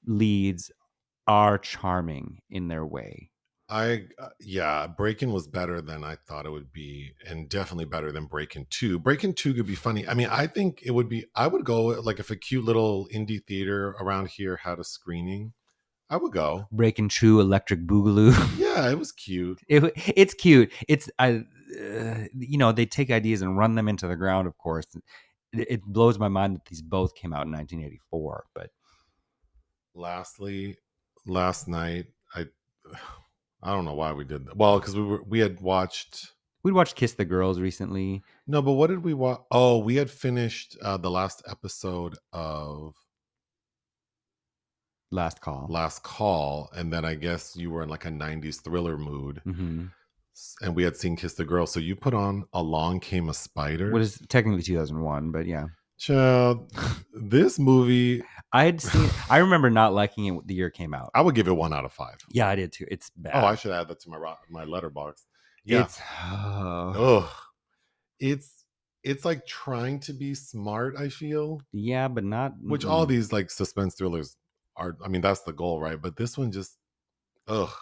[0.06, 0.72] leads
[1.28, 3.30] are charming in their way.
[3.70, 8.14] I uh, yeah, Breakin' was better than I thought it would be, and definitely better
[8.14, 8.98] than Breakin' Two.
[8.98, 10.08] Breakin' Two could be funny.
[10.08, 11.26] I mean, I think it would be.
[11.36, 15.52] I would go like if a cute little indie theater around here had a screening,
[16.10, 16.68] I would go.
[16.72, 18.34] Breakin' Two Electric Boogaloo.
[18.58, 19.60] Yeah, it was cute.
[19.68, 20.72] it, it's cute.
[20.88, 21.43] It's I,
[21.82, 24.47] uh, you know, they take ideas and run them into the ground.
[24.47, 24.86] Of course,
[25.51, 28.45] it, it blows my mind that these both came out in 1984.
[28.53, 28.70] But
[29.95, 30.78] Lastly,
[31.26, 32.05] last night
[32.36, 32.45] I
[33.64, 34.55] I don't know why we did that.
[34.55, 36.34] Well, because we were we had watched
[36.64, 38.22] we'd watched Kiss the Girls recently.
[38.45, 39.41] no, but what did we watch?
[39.51, 42.93] Oh, we had finished uh, the last episode of
[45.12, 45.68] Last call.
[45.70, 49.86] Last Call, and then I guess you were in like a '90s thriller mood, hmm
[50.62, 51.66] and we had seen Kiss the Girl.
[51.66, 53.91] So you put on Along Came a Spider.
[53.91, 55.66] What is technically 2001, but yeah,
[55.97, 56.72] Child,
[57.12, 58.22] this movie,
[58.53, 59.10] I had seen.
[59.32, 61.10] I remember not liking it the year it came out.
[61.16, 62.18] I would give it one out of five.
[62.30, 62.86] Yeah, I did too.
[62.91, 63.32] It's bad.
[63.34, 65.26] Oh, I should add that to my my Letterboxd.
[65.66, 65.86] Yeah.
[65.86, 67.30] It's, oh, Ugh.
[68.20, 68.64] It's
[69.03, 71.62] it's like trying to be smart, I feel.
[71.72, 72.53] yeah, but not.
[72.62, 74.38] Which all these like suspense thrillers
[74.78, 76.01] are I mean, that's the goal, right?
[76.01, 76.78] But this one just
[77.47, 77.73] ugh.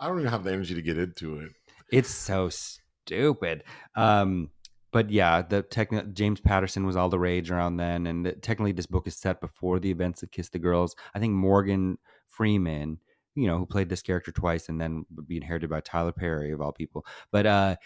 [0.00, 1.50] I don't even have the energy to get into it.
[1.90, 3.64] It's so stupid.
[3.96, 4.50] Um,
[4.92, 8.72] but yeah, the techni- James Patterson was all the rage around then, and the, technically
[8.72, 10.94] this book is set before the events of Kiss the Girls.
[11.14, 12.98] I think Morgan Freeman,
[13.34, 16.52] you know, who played this character twice and then would be inherited by Tyler Perry
[16.52, 17.76] of all people, but uh,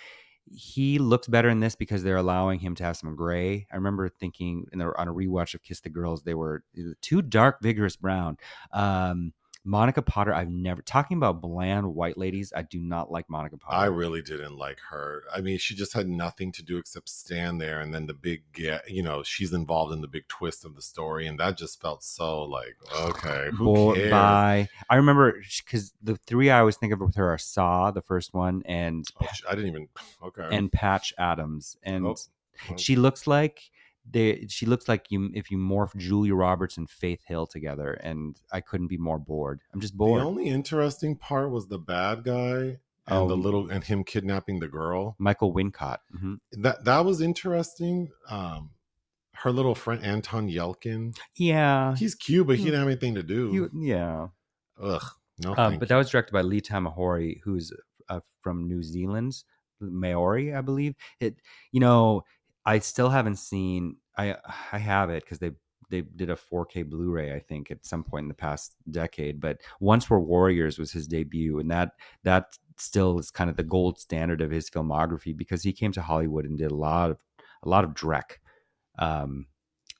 [0.50, 3.66] he looks better in this because they're allowing him to have some gray.
[3.72, 6.64] I remember thinking in the, on a rewatch of Kiss the Girls, they were
[7.00, 8.36] too dark, vigorous brown.
[8.72, 9.32] Um,
[9.64, 12.52] Monica Potter, I've never talking about bland white ladies.
[12.54, 13.76] I do not like Monica Potter.
[13.76, 15.22] I really didn't like her.
[15.32, 18.42] I mean, she just had nothing to do except stand there, and then the big
[18.52, 21.80] get, you know, she's involved in the big twist of the story, and that just
[21.80, 24.10] felt so like okay, who Bo- cares?
[24.10, 24.68] Bye.
[24.90, 28.34] I remember because the three I always think of with her are Saw, the first
[28.34, 29.88] one, and Oh, I didn't even
[30.24, 30.48] okay.
[30.50, 32.16] and Patch Adams, and Oh,
[32.70, 32.76] oh.
[32.76, 33.70] she looks like
[34.10, 34.46] they.
[34.48, 38.60] She looks like you if you morph Julia Roberts and Faith Hill together, and I
[38.60, 39.60] couldn't be more bored.
[39.72, 40.20] I'm just bored.
[40.20, 43.40] The only interesting part was the bad guy and the Oh.
[43.40, 45.16] little and him kidnapping the girl.
[45.18, 45.98] Michael Wincott.
[46.16, 46.38] Mhm.
[46.52, 48.10] That that was interesting.
[48.28, 48.70] Um,
[49.36, 51.16] her little friend Anton Yelchin.
[51.36, 51.96] Yeah.
[51.96, 53.50] He's cute, but he didn't have anything to do.
[53.52, 54.28] You- yeah.
[54.80, 55.02] Ugh.
[55.42, 57.72] No, Um, thank but that was directed by Lee Tamahori, who's
[58.08, 59.42] uh, from New Zealand,
[59.80, 60.94] Maori, I believe.
[61.20, 61.40] It,
[61.72, 62.22] you know,
[62.64, 63.96] I still haven't seen.
[64.16, 64.36] I
[64.72, 65.52] I have it because they
[65.90, 69.40] they did a 4K Blu-ray, I think, at some point in the past decade.
[69.40, 71.92] But Once Were Warriors was his debut, and that
[72.24, 76.00] that still is kind of the gold standard of his filmography because he came to
[76.02, 77.18] Hollywood and did a lot of
[77.62, 78.38] a lot of Drek.
[78.98, 79.46] Um,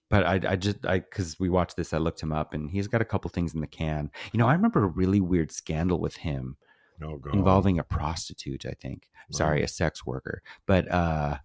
[0.09, 2.89] but I, I just I because we watched this, I looked him up, and he's
[2.89, 4.11] got a couple things in the can.
[4.33, 6.57] You know, I remember a really weird scandal with him
[7.03, 8.65] Oh, involving a prostitute.
[8.67, 9.09] I think.
[9.31, 9.65] Sorry, Oh.
[9.65, 10.43] a sex worker.
[10.67, 11.39] But uh,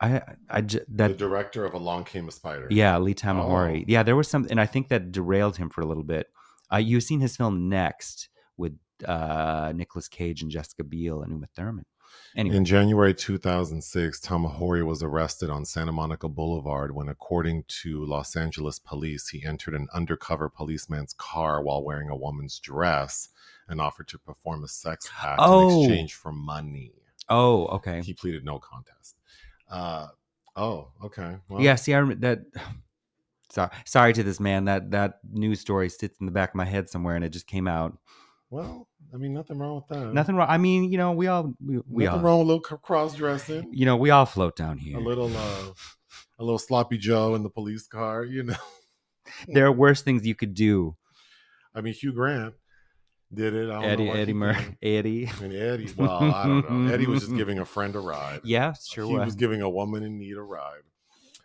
[0.00, 2.68] I I j- the that director of Along Came a Spider.
[2.70, 3.80] yeah, Lee Tamahori.
[3.82, 3.84] Oh.
[3.88, 6.28] Yeah, there was some, and I think that derailed him for a little bit.
[6.72, 8.76] Uh, you've seen his film Next with
[9.06, 11.84] uh Nicolas Cage and Jessica Biel and Uma Thurman.
[12.36, 18.34] Anyway, In January 2006, Tamahori was arrested on Santa Monica Boulevard when, according to Los
[18.36, 23.28] Angeles police, he entered an undercover policeman's car while wearing a woman's dress
[23.68, 25.68] and offered to perform a sex act Oh.
[25.70, 26.92] in exchange for money.
[27.28, 28.00] oh, okay.
[28.02, 29.16] He pleaded no contest.
[29.70, 30.08] Uh,
[30.56, 31.36] oh, okay.
[31.48, 32.62] Well, yeah, see, I remember that.
[33.50, 34.66] Sorry, sorry to this man.
[34.66, 37.46] That that news story sits in the back of my head somewhere, and it just
[37.46, 37.96] came out.
[38.50, 40.12] Well, I mean, nothing wrong with that.
[40.12, 40.48] Nothing wrong.
[40.50, 43.14] I mean, you know, we all we, we nothing all wrong with a little cross
[43.14, 43.70] dressing.
[43.72, 44.98] you know we all float down here.
[44.98, 45.70] A little, uh,
[46.38, 48.22] a little sloppy Joe in the police car.
[48.22, 48.56] You know.
[49.46, 50.96] There are worse things you could do.
[51.74, 52.54] I mean, Hugh Grant
[53.32, 53.70] did it.
[53.70, 54.32] I Eddie, Eddie.
[54.32, 55.30] Murphy, Eddie.
[55.42, 56.92] And Eddie, well, I don't know.
[56.92, 58.40] Eddie was just giving a friend a ride.
[58.44, 59.26] Yeah, sure he was.
[59.26, 60.82] was giving a woman in need a ride.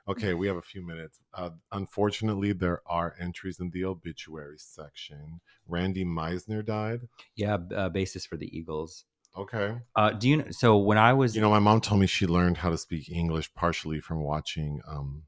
[0.06, 1.20] Okay, we have a few minutes.
[1.34, 5.40] Uh, unfortunately, there are entries in the obituary section.
[5.66, 7.08] Randy Meisner died.
[7.36, 9.06] yeah, uh, basis for the Eagles.
[9.38, 9.78] Okay.
[9.96, 10.46] Uh, do you know?
[10.52, 13.10] So when I was, You know, my mom told me she learned how to speak
[13.10, 15.24] English partially from watching um,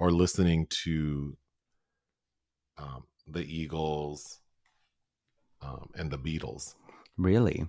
[0.00, 1.36] or listening to
[2.76, 4.39] um, the Eagles
[5.62, 6.74] um, and the Beatles.
[7.18, 7.66] really,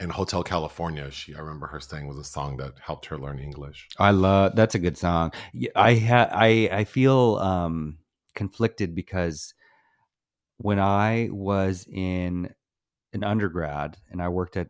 [0.00, 3.38] And Hotel California, she I remember her saying was a song that helped her learn
[3.38, 3.88] English.
[3.98, 5.32] I love that's a good song.
[5.74, 7.98] I ha- I I feel um
[8.34, 9.54] conflicted because
[10.58, 12.54] when I was in
[13.12, 14.68] an undergrad and I worked at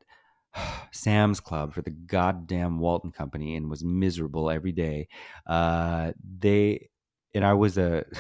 [0.93, 5.09] Sam's Club for the goddamn Walton Company and was miserable every day.
[5.47, 6.89] Uh, they
[7.35, 8.05] and I was a.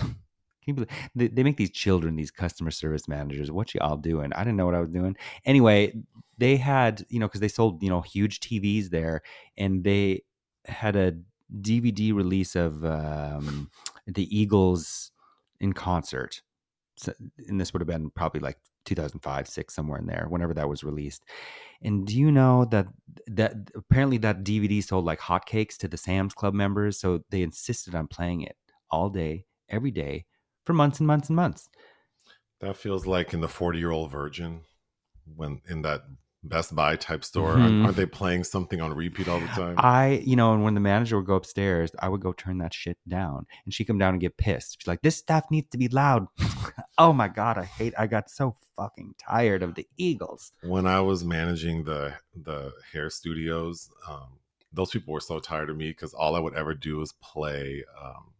[0.66, 3.50] Can they, they make these children these customer service managers?
[3.50, 4.32] What you all doing?
[4.32, 5.16] I didn't know what I was doing.
[5.44, 5.94] Anyway,
[6.38, 9.22] they had you know because they sold you know huge TVs there,
[9.56, 10.22] and they
[10.66, 11.14] had a
[11.60, 13.70] DVD release of um,
[14.06, 15.12] the Eagles
[15.60, 16.42] in concert.
[16.96, 17.12] So,
[17.46, 20.82] and this would have been probably like 2005, six, somewhere in there, whenever that was
[20.82, 21.24] released.
[21.82, 22.86] And do you know that
[23.26, 26.98] that apparently that DVD sold like hotcakes to the Sam's Club members?
[26.98, 28.56] So they insisted on playing it
[28.90, 30.24] all day, every day,
[30.66, 31.68] for months and months and months.
[32.60, 34.62] That feels like in the 40 year old virgin
[35.34, 36.02] when in that
[36.42, 37.54] Best Buy type store.
[37.54, 37.62] Mhm.
[37.62, 39.74] Aren't, aren't they playing something on repeat all the time?
[39.78, 42.72] I, you know, and when the manager would go upstairs, I would go turn that
[42.72, 44.80] shit down, and she'd come down and get pissed.
[44.80, 46.28] She's like, "This stuff needs to be loud."
[46.98, 47.94] oh my god, I hate.
[47.98, 50.52] I got so fucking tired of the Eagles.
[50.62, 54.38] when I was managing the the hair studios, um,
[54.72, 57.82] those people were so tired of me because all I would ever do is play
[58.00, 58.30] um,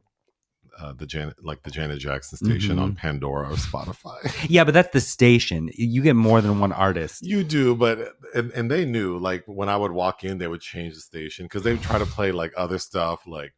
[0.78, 4.16] uh, the Janet like the Janet Jackson station on Pandora or Spotify.
[4.48, 5.70] Yeah, but that's the station.
[5.74, 7.22] You get more than one artist.
[7.22, 10.60] you do, but and, and they knew like when I would walk in, they would
[10.60, 13.26] change the station because they would try to play like other stuff.
[13.26, 13.54] Like,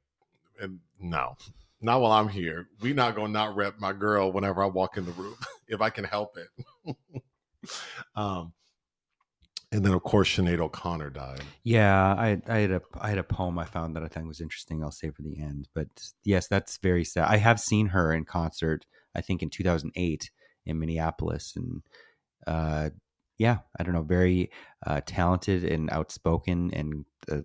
[0.60, 1.36] and no,
[1.80, 2.68] not while I'm here.
[2.80, 5.36] We not gonna not rep my girl whenever I walk in the room
[5.68, 6.96] if I can help it.
[8.16, 8.52] um,
[9.70, 11.42] and then of course Sinead O'Connor died.
[11.62, 14.40] Yeah, I, I had a I had a poem I found that I think was
[14.40, 14.82] interesting.
[14.82, 15.68] I'll save for the end.
[15.74, 15.88] But
[16.24, 17.28] yes, that's very sad.
[17.28, 18.86] I have seen her in concert.
[19.14, 20.30] I think in 2008
[20.66, 21.82] in Minneapolis, and
[22.46, 22.90] uh,
[23.38, 24.50] yeah, I don't know, very
[24.86, 27.42] uh, talented and outspoken, and uh,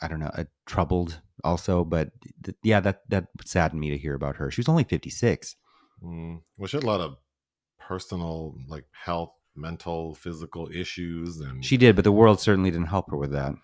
[0.00, 1.84] I don't know, uh, troubled also.
[1.84, 2.10] But
[2.44, 4.50] th- yeah, that that saddened me to hear about her.
[4.50, 5.56] She was only 56.
[6.02, 6.40] Mm.
[6.56, 7.16] Well, she had a lot of
[7.78, 13.10] personal like health, mental, physical issues, and She did, but the world certainly didn't help
[13.10, 13.54] her with that.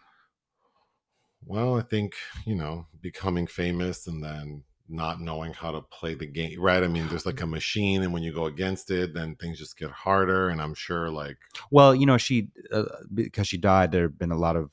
[1.44, 2.14] Well, I think,
[2.46, 6.82] you know, becoming famous and then not knowing how to play the game, right?
[6.82, 9.78] I mean, there's like a machine, and when you go against it, then things just
[9.78, 10.50] get harder.
[10.50, 11.38] And I'm sure, like,
[11.70, 13.90] Well, you know, she uh, because she died.
[13.90, 14.70] There have been a lot of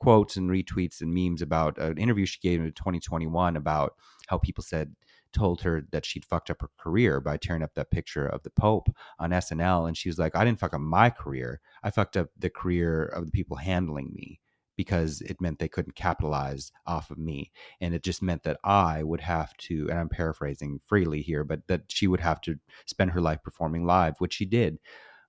[0.00, 3.94] quotes and retweets and memes about an interview she gave in 2021 about
[4.26, 4.94] how people said
[5.32, 8.50] told her that she'd fucked up her career by tearing up that picture of the
[8.50, 11.60] Pope on SNL, and she was like, "I didn't fuck up my career.
[11.82, 14.40] I fucked up the career of the people handling me."
[14.74, 17.52] Because it meant they couldn't capitalize off of me.
[17.80, 21.66] And it just meant that I would have to, and I'm paraphrasing freely here, but
[21.68, 22.56] that she would have to
[22.86, 24.78] spend her life performing live, which she did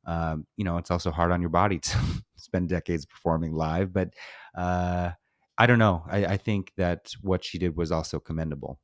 [0.06, 1.98] um, you know, it's also hard on your body to
[2.36, 3.94] spend decades performing live.
[3.94, 4.10] But
[4.56, 5.12] uh,
[5.58, 6.04] I don't know.
[6.10, 8.80] I, I think that what she did was also commendable.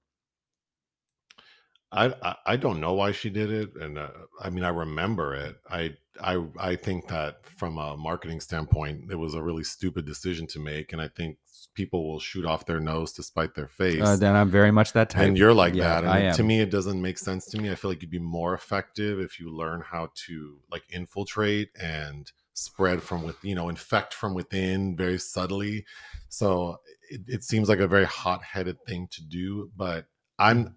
[1.92, 4.10] I, I I don't know why she did it, and uh,
[4.42, 5.56] I mean I remember it.
[5.70, 10.46] I I I think that from a marketing standpoint, it was a really stupid decision
[10.48, 11.38] to make, and I think
[11.74, 14.02] people will shoot off their nose to spite their face.
[14.02, 15.28] Uh, then I'm very much that type.
[15.28, 16.36] and you're like Yeah, that, and I am.
[16.36, 17.72] to me, it doesn't make sense to me.
[17.72, 22.32] I feel like you'd be more effective if you learn how to like infiltrate and
[22.54, 25.86] spread from with you know infect from within very subtly.
[26.28, 26.78] So
[27.10, 30.06] it, it seems like a very hot-headed thing to do, but
[30.38, 30.76] I'm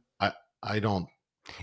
[0.63, 1.09] I I don't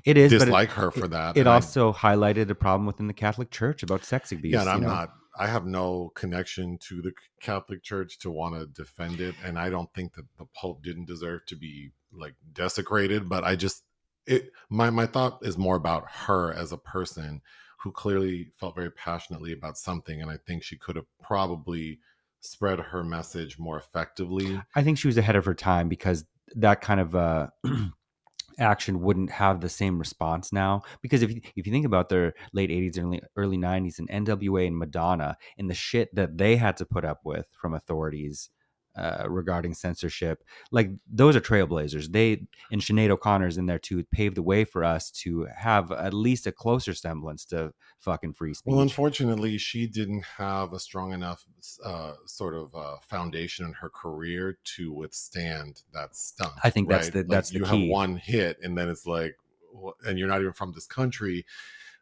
[0.03, 1.37] It is, but it- dislike her for that.
[1.37, 4.53] It and I- also highlighted a problem within the Catholic Church about sex abuse.
[4.53, 4.87] yeah, and I'm know?
[4.87, 5.13] not.
[5.37, 9.69] I have no connection to the Catholic Church to want to defend it, and I
[9.69, 13.29] don't think that the Pope didn't deserve to be like desecrated.
[13.29, 13.83] But I just,
[14.25, 17.41] it my my thought is more about her as a person
[17.77, 21.99] who clearly felt very passionately about something, and I think she could have probably
[22.41, 24.61] spread her message more effectively.
[24.75, 26.25] I think she was ahead of her time because
[26.55, 27.47] that kind of uh,
[28.59, 30.81] action wouldn't have the same response now.
[31.01, 34.67] Because if you, if you think about their late '80s, early early '90s, and NWA
[34.67, 38.49] and Madonna and the shit that they had to put up with from authorities
[38.95, 42.11] uh, regarding censorship, like those are trailblazers.
[42.11, 46.13] They and Sinead O'Connor's in there too paved the way for us to have at
[46.13, 48.71] least a closer semblance to fucking free speech.
[48.71, 51.45] Well, unfortunately, she didn't have a strong enough
[51.83, 56.53] uh, sort of uh, foundation in her career to withstand that stunt.
[56.63, 57.13] I think that's right?
[57.13, 59.35] the- Like, that's you have one hit, and then it's like,
[60.05, 61.45] and you're not even from this country.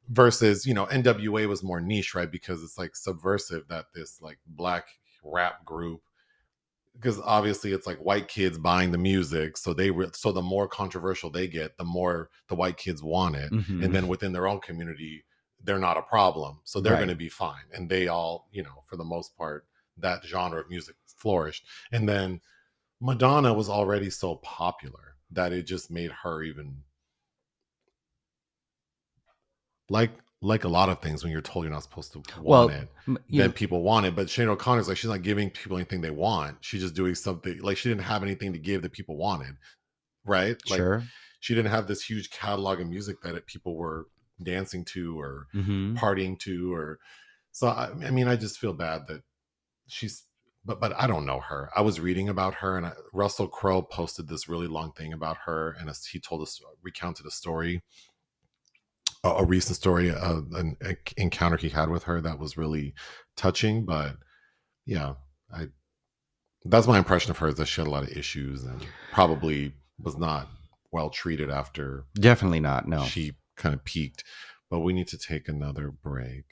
[0.10, 2.32] Versus, you know, NWA was more niche, right?
[2.32, 4.86] Because it's like subversive that this like black
[5.22, 6.00] rap group.
[7.00, 10.68] Because obviously it's like white kids buying the music, so they re- so the more
[10.68, 13.84] controversial they get, the more the white kids want it Mhm.
[13.86, 15.24] and then within their own community
[15.64, 17.00] they're not a problem so they're Right.
[17.00, 19.66] going to be fine and they all you know for the most part
[19.98, 22.40] that genre of music flourished and then
[23.02, 26.84] madonna was already so popular that it just made her even
[29.90, 30.12] like
[30.42, 32.90] like a lot of things when you're told you're not supposed to Well, want it
[33.30, 34.16] you then know, people want it.
[34.16, 36.58] But Sinead O'Connor's like she's not giving people anything they want.
[36.62, 39.56] She's just doing something like she didn't have anything to give that people wanted
[40.26, 40.58] right?
[40.70, 41.04] Like sure.
[41.40, 44.08] she didn't have this huge catalog of music that it, people were
[44.44, 47.00] dancing to or hmm partying to or
[47.52, 49.24] so I, I mean i just feel bad that
[49.88, 50.26] she's
[50.66, 51.70] but but i don't know her.
[51.76, 55.38] I was reading about her and I, russell crowe posted this really long thing about
[55.46, 57.82] her and as he told us recounted a story
[59.28, 62.94] a, a recent story uh, an a encounter he had with her that was really
[63.36, 64.16] touching but
[64.86, 65.14] yeah
[65.54, 65.68] i
[66.66, 69.74] that's my impression of her is that she had a lot of issues and probably
[70.00, 70.48] was not
[70.92, 72.88] well treated after Definitely not.
[72.88, 73.04] No.
[73.06, 74.24] she kind of peaked.
[74.70, 76.46] But we need to take another break.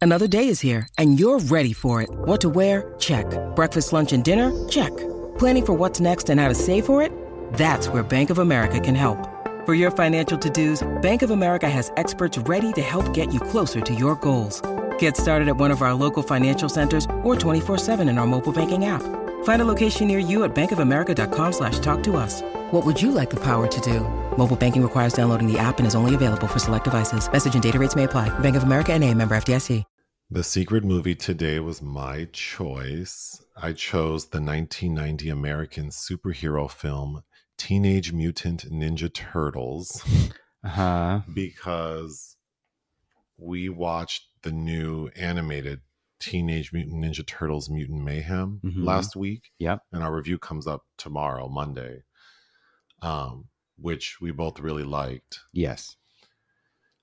[0.00, 2.08] Another day is here, and you're ready for it.
[2.10, 2.94] What to wear?
[2.98, 3.26] Check.
[3.54, 4.68] Breakfast, lunch, and dinner?
[4.68, 4.96] Check.
[5.36, 7.12] Planning for what's next and how to save for it?
[7.54, 9.39] That's where Bank of America can help.
[9.66, 13.82] For your financial to-dos, Bank of America has experts ready to help get you closer
[13.82, 14.62] to your goals.
[14.98, 18.86] Get started at one of our local financial centers or 24-7 in our mobile banking
[18.86, 19.02] app.
[19.44, 22.40] Find a location near you at bankofamerica.com slash talk to us.
[22.70, 24.00] What would you like the power to do?
[24.38, 27.30] Mobile banking requires downloading the app and is only available for select devices.
[27.30, 28.30] Message and data rates may apply.
[28.38, 29.84] Bank of America and a member FDIC.
[30.32, 33.44] The secret movie today was my choice.
[33.60, 37.24] I chose the 1990 American superhero film
[37.60, 40.02] Teenage Mutant Ninja Turtles
[40.64, 41.20] Uh-huh.
[41.34, 42.36] because
[43.36, 45.80] we watched the new animated
[46.20, 48.84] Teenage Mutant Ninja Turtles Mutant Mayhem Mhm.
[48.84, 49.50] last week.
[49.58, 49.82] Yep.
[49.92, 52.02] and our review comes up tomorrow, Monday,
[53.02, 55.40] um, which we both really liked.
[55.52, 55.96] Yes.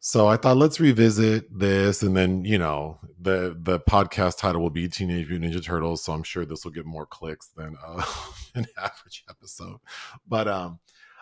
[0.07, 4.69] So I thought let's revisit this, and then you know the the podcast title will
[4.69, 6.01] be Teenage Mutant Ninja Turtles.
[6.01, 8.01] So I'm sure this will get more clicks than uh,
[8.55, 9.79] an average episode.
[10.25, 10.79] But um,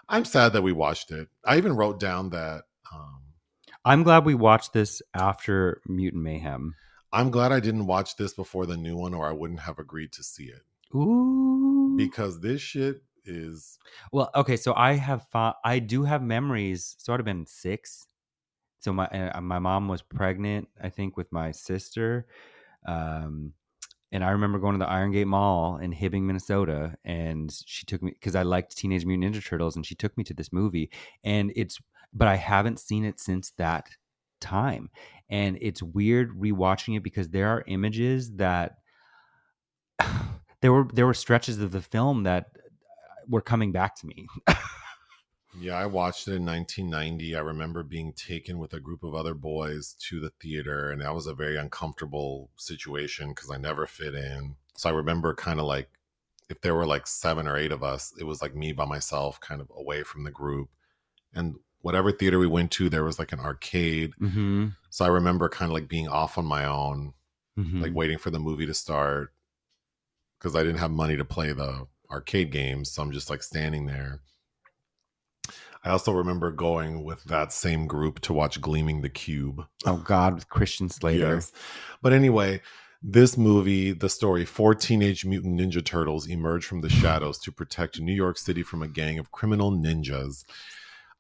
[0.08, 1.30] I'm sad that we watched it.
[1.44, 3.22] I even wrote down that um,
[3.84, 6.76] I'm glad we watched this after Mutant Mayhem.
[7.12, 10.12] I'm glad I didn't watch this before the new one, or I wouldn't have agreed
[10.12, 10.62] to see it
[10.96, 11.96] Ooh.
[11.98, 13.80] because this shit is
[14.12, 16.96] Well, okay, so I have fo- I do have memories.
[17.00, 18.06] So I'd have been six.
[18.80, 22.28] So my uh, my mom was pregnant, I think, with my sister,
[22.86, 23.54] um,
[24.12, 28.02] and I remember going to the Iron Gate Mall in Hibbing, Minnesota, and she took
[28.02, 30.90] me because I liked Teenage Mutant Ninja Turtles, and she took me to this movie,
[31.24, 31.80] and it's
[32.14, 33.90] but I haven't seen it since that
[34.40, 34.90] time,
[35.30, 38.78] and it's weird rewatching it because there are images that
[40.62, 42.46] there were there were stretches of the film that
[43.28, 44.28] were coming back to me.
[45.60, 47.36] Yeah, I watched it in 1990.
[47.36, 51.14] I remember being taken with a group of other boys to the theater, and that
[51.14, 54.56] was a very uncomfortable situation because I never fit in.
[54.76, 55.90] So I remember kind of like
[56.50, 59.40] if there were like seven or eight of us, it was like me by myself,
[59.40, 60.70] kind of away from the group.
[61.34, 64.12] And whatever theater we went to, there was like an arcade.
[64.22, 64.68] Mm-hmm.
[64.90, 67.14] So I remember kind of like being off on my own,
[67.58, 67.84] Mm-hmm.
[67.84, 69.32] like waiting for the movie to start
[70.38, 72.92] because I didn't have money to play the arcade games.
[72.92, 74.20] So I'm just like standing there.
[75.86, 79.66] I also remember going with that same group to watch Gleaming the Cube.
[79.86, 81.36] oh God, with Christian Slater.
[81.36, 81.52] Yes.
[82.02, 82.62] But anyway,
[83.04, 88.00] this movie, the story four teenage mutant ninja turtles emerge from the shadows to protect
[88.02, 90.44] New York City from a gang of criminal ninjas.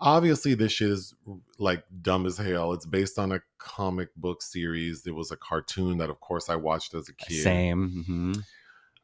[0.01, 1.13] Obviously, this shit is
[1.59, 2.73] like dumb as hell.
[2.73, 5.05] It's based on a comic book series.
[5.05, 7.43] It was a cartoon that, of course, I watched as a kid.
[7.43, 8.03] Same.
[8.05, 8.33] hmm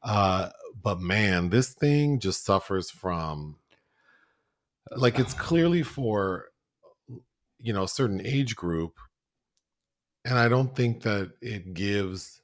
[0.03, 0.49] Uh,
[0.81, 3.55] but man, this thing just suffers from
[4.95, 6.45] like it's clearly for
[7.59, 8.97] you know a certain age group,
[10.25, 12.41] and I don't think that it gives.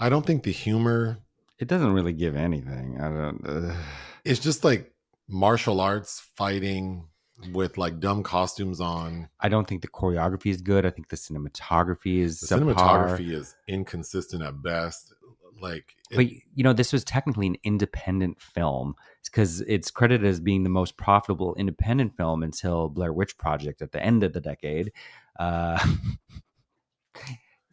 [0.00, 1.18] I don't think the humor.
[1.58, 3.00] It doesn't really give anything.
[3.00, 3.44] I don't.
[3.46, 3.76] Uh,
[4.24, 4.92] It's just like
[5.28, 7.08] martial arts fighting
[7.52, 9.28] with like dumb costumes on.
[9.40, 10.86] I don't think the choreography is good.
[10.86, 12.74] I think the cinematography is The subpar.
[12.74, 15.12] cinematography is inconsistent at best.
[15.60, 18.94] Like, it- But you know, this was technically an independent film
[19.24, 23.92] because it's credited as being the most profitable independent film until Blair Witch Project at
[23.92, 24.92] the end of the decade.
[25.38, 25.78] Uh,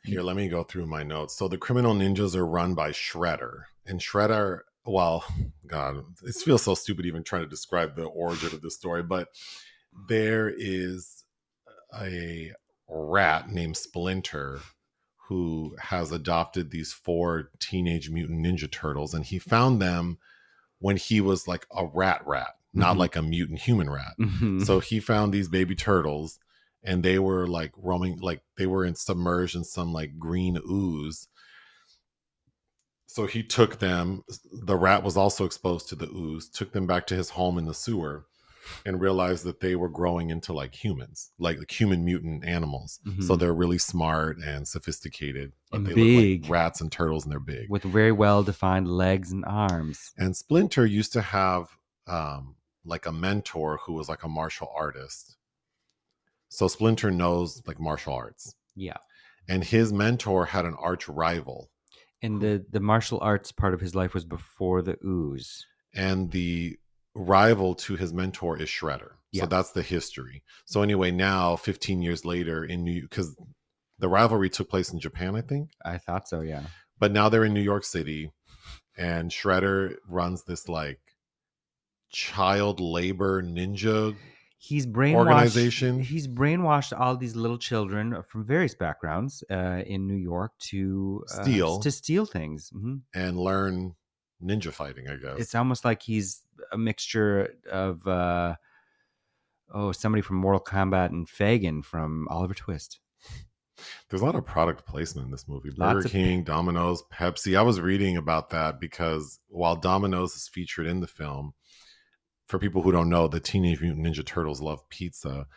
[0.03, 1.35] Here, let me go through my notes.
[1.35, 3.63] So the criminal ninjas are run by Shredder.
[3.87, 5.23] And Shredder, well,
[5.67, 9.29] God, it feels so stupid even trying to describe the origin of this story, but
[10.07, 11.23] there is
[11.99, 12.51] a
[12.87, 14.59] rat named Splinter
[15.27, 20.17] who has adopted these four teenage mutant ninja turtles, and he found them
[20.79, 22.99] when he was like a rat rat, not Mhm.
[22.99, 24.13] like a mutant human rat.
[24.19, 24.65] mhm.
[24.65, 26.39] So he found these baby turtles
[26.83, 31.27] and they were like roaming, like they were in submerged in some like green ooze.
[33.07, 34.23] So he took them.
[34.51, 37.65] The rat was also exposed to the ooze, took them back to his home in
[37.65, 38.25] the sewer
[38.85, 42.99] and realized that they were growing into like humans, like, like human mutant animals.
[43.21, 43.39] So Mhm.
[43.39, 45.51] they're really smart and sophisticated.
[45.71, 46.41] But And they big.
[46.41, 47.69] look like rats and turtles and they're big.
[47.69, 50.11] with very well defined legs and arms.
[50.17, 51.67] And Splinter used to have
[52.07, 55.37] um, like a mentor who was like a martial artist.
[56.49, 58.55] So Splinter knows like martial arts.
[58.75, 58.97] Yeah.
[59.47, 61.69] And his mentor had an arch rival.
[62.21, 65.65] And the, the martial arts part of his life was before the ooze.
[65.93, 66.77] And the
[67.15, 69.11] rival to his mentor is Shredder.
[69.31, 69.43] Yeah.
[69.43, 70.43] So that's the history.
[70.65, 73.35] So anyway, now 15 years later in New because
[73.99, 75.69] the rivalry took place in Japan, I think.
[75.83, 76.63] I thought so, yeah.
[76.99, 78.31] But now they're in New York City
[78.97, 80.99] and Shredder runs this like
[82.11, 84.15] child labor ninja
[84.57, 85.15] He's brainwashed.
[85.15, 85.99] Organization.
[85.99, 91.43] He's brainwashed all these little children from various backgrounds uh, in New York to uh,
[91.43, 91.79] Steal.
[91.81, 92.69] to steal things.
[92.73, 93.93] hmm and learn
[94.41, 95.35] ninja fighting, I guess.
[95.37, 96.41] It's almost like he's
[96.71, 98.55] a mixture of uh,
[99.73, 102.99] oh somebody from Mortal Kombat and Fagin from Oliver Twist.
[104.09, 105.69] There's a lot of product placement in this movie.
[105.75, 107.57] Lots Burger of- King, Domino's, Pepsi.
[107.57, 111.53] I was reading about that because while Domino's is featured in the film,
[112.47, 115.47] for people who don't know, the Teenage Mutant Ninja Turtles love pizza.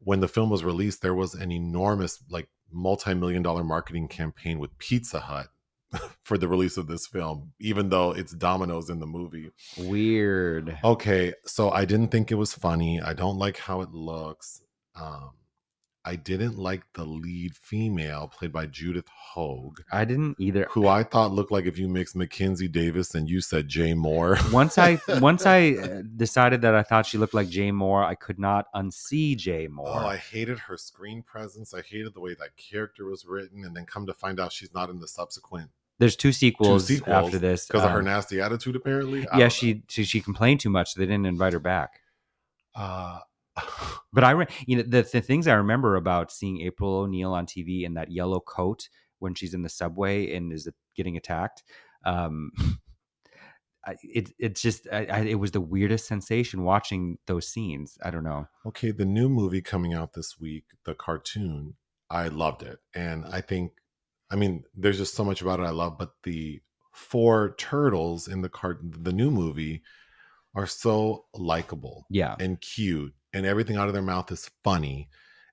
[0.00, 4.76] When the film was released, there was an enormous, like, multi-million dollar marketing campaign with
[4.78, 5.48] Pizza Hut
[6.22, 9.50] for the release of this film, even though it's Domino's in the movie.
[9.76, 10.78] Weird.
[10.84, 13.00] Okay, so I didn't think it was funny.
[13.00, 14.62] I don't like how it looks.
[14.94, 15.30] Um,
[16.04, 20.66] I didn't like the lead female played by Judith Hoag, I didn't either.
[20.70, 24.36] who I thought looked like if you mixed Mackenzie Davis and you said Jay Moore.
[24.52, 28.16] Once I once I uh, decided that I thought she looked like Jay Moore, I
[28.16, 29.88] could not unsee Jay Moore.
[29.88, 31.72] Oh, I hated her screen presence.
[31.72, 34.74] I hated the way that character was written, and then come to find out she's
[34.74, 38.40] not in the subsequent There's two sequels, sequels after this because of her um, nasty
[38.40, 38.76] attitude.
[38.76, 40.94] Apparently, I yeah, she, she she complained too much.
[40.94, 42.00] So they didn't invite her back.
[42.74, 43.20] Uh,
[44.12, 47.46] But I, re- you know, the, the things I remember about seeing April O'Neil on
[47.46, 48.88] TV in that yellow coat
[49.20, 51.62] when she's in the subway and is getting attacked.
[52.04, 52.52] Um,
[53.84, 57.98] I, it it's just I, I, it was the weirdest sensation watching those scenes.
[58.00, 58.46] I don't know.
[58.64, 61.74] Okay, the new movie coming out this week, the cartoon,
[62.08, 62.78] I loved it.
[62.94, 63.72] And I think,
[64.32, 66.60] I mean, there's just so much about it I love, but the
[66.92, 69.82] four turtles in the cart, the new movie,
[70.54, 75.08] are so likable Yeah, and cute, and everything out of their mouth is funny.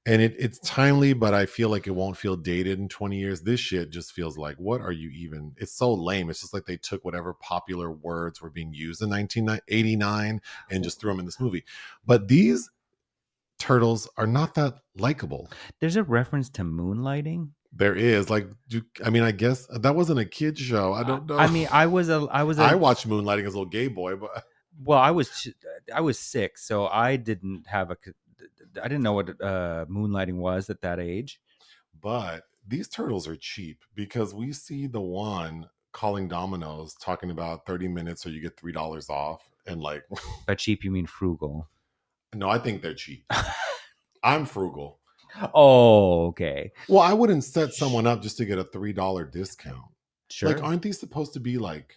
[0.05, 3.41] And it, it's timely, but I feel like it won't feel dated in 20 years.
[3.41, 5.53] This shit just feels like, what are you even?
[5.57, 6.30] It's so lame.
[6.30, 10.99] It's just like they took whatever popular words were being used in 1989 and just
[10.99, 11.65] threw them in this movie.
[12.05, 12.69] But these
[13.59, 15.49] turtles are not that likable.
[15.80, 17.49] there's a reference to moonlighting.
[17.72, 20.93] There is like, do, I mean, I guess uh, that wasn't a kid's show.
[20.93, 21.38] I uh, don't know.
[21.38, 23.88] I mean, I was a I was a I watched Moonlighting as a little gay
[23.88, 24.43] boy, but
[24.84, 27.97] well, I was uh, I was six, so I didn't have a,
[28.82, 31.39] I didn't know what uh, moonlighting was at that age.
[32.01, 37.88] But these turtles are cheap because we see the one calling Domino's talking about 30
[37.88, 39.41] minutes or you get $3 off.
[39.65, 40.03] And like,
[40.47, 41.67] By cheap, you mean frugal.
[42.34, 43.26] no, I think they're cheap.
[44.24, 44.99] I'm frugal.
[45.53, 46.71] Oh, okay.
[46.88, 49.84] Well, I wouldn't set someone up just to get a $3 discount.
[50.30, 50.49] Sure.
[50.49, 51.95] Like, aren't these supposed to be like,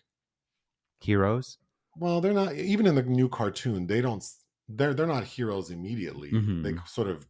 [1.00, 1.58] Heroes.
[1.96, 4.24] well, they're not, even in the new cartoon, they don't,
[4.68, 6.30] they're, they're not heroes immediately.
[6.30, 6.62] Mhm.
[6.62, 7.26] They sort of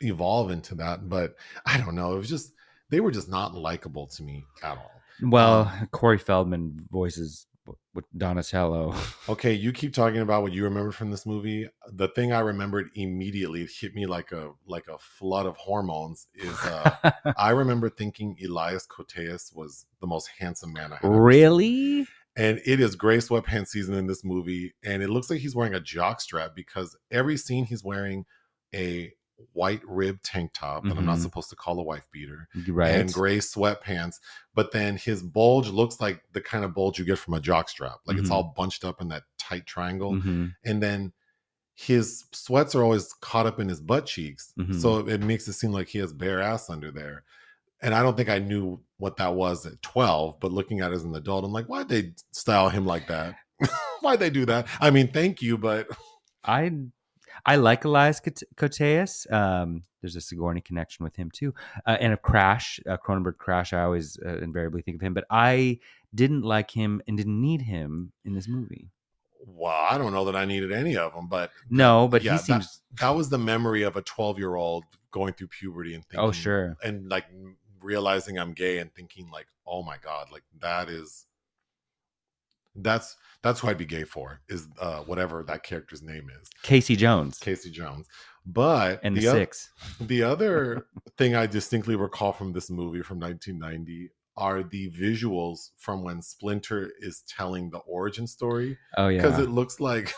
[0.00, 1.08] evolve into that.
[1.08, 1.34] But
[1.66, 2.14] I don't know.
[2.14, 2.52] It was just,
[2.90, 4.90] they were just not likable to me at all.
[5.22, 7.46] Well, Um, Corey Feldman voices
[7.94, 8.94] with Donatello.
[9.26, 11.66] Okay, you keep talking about what you remember from this movie.
[11.90, 16.26] The thing I remembered immediately, it hit me like a like a flood of hormones.
[16.34, 21.10] Is uh, I remember thinking Elias Koteas was the most handsome man I had.
[21.10, 22.06] really?
[22.36, 25.74] And it is gray sweatpants season in this movie, and it looks like he's wearing
[25.74, 28.26] a jock strap because every scene he's wearing
[28.74, 29.14] a
[29.52, 31.22] white rib tank top that I'm not Mhm.
[31.22, 32.94] supposed to call a wife beater Right.
[32.94, 34.20] and gray sweatpants.
[34.54, 37.68] But then his bulge looks like the kind of bulge you get from a jock
[37.68, 37.98] strap.
[38.06, 38.32] Like it's Mhm.
[38.32, 40.12] all bunched up in that tight triangle.
[40.14, 40.54] Mhm.
[40.64, 41.12] And then
[41.74, 44.52] his sweats are always caught up in his butt cheeks.
[44.78, 47.24] So it makes it seem like he has bare ass under there.
[47.80, 50.94] And I don't think I knew what that was at 12, but looking at it
[50.94, 53.34] as an adult, I'm like, why'd they style him like that?
[54.00, 54.68] why'd they do that?
[54.80, 55.88] I mean, thank you, but
[56.44, 56.70] I
[57.46, 59.30] I like Elias Koteas.
[59.32, 61.54] Um, there's a Sigourney connection with him too,
[61.86, 63.72] uh, and a Crash, uh, Cronenberg Crash.
[63.72, 65.78] I always uh, invariably think of him, but I
[66.14, 68.90] didn't like him and didn't need him in this movie.
[69.46, 72.38] well, I don't know that I needed any of them, but No, but yeah, he
[72.38, 72.80] seems.
[72.92, 76.28] that, that was the memory of a 12 year old going through puberty and thinking,
[76.28, 76.76] oh, sure.
[76.82, 77.26] and like
[77.80, 81.26] realizing I'm gay and thinking like, oh my god, like that is
[82.76, 86.96] that's that's who I'd be gay for is uh whatever that character's name is, Casey
[86.96, 88.08] Jones Casey Jones.
[88.46, 89.70] But and the, the, Six.
[90.00, 90.86] the other
[91.18, 96.90] thing I distinctly recall from this movie from 1990 are the visuals from when Splinter
[97.00, 100.12] is telling the origin story Oh yeah, because it looks like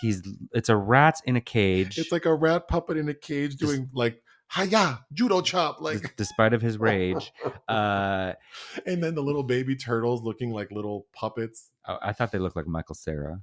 [0.00, 1.98] he's it's a rat in a cage.
[1.98, 4.20] it's like a rat puppet in a cage Just- doing like
[4.52, 7.32] hiya judo chop like despite of his rage.
[7.68, 8.34] Uh,
[8.86, 12.56] and then the little baby turtles looking like little puppets I I thought they looked
[12.56, 13.40] like Michael Cera.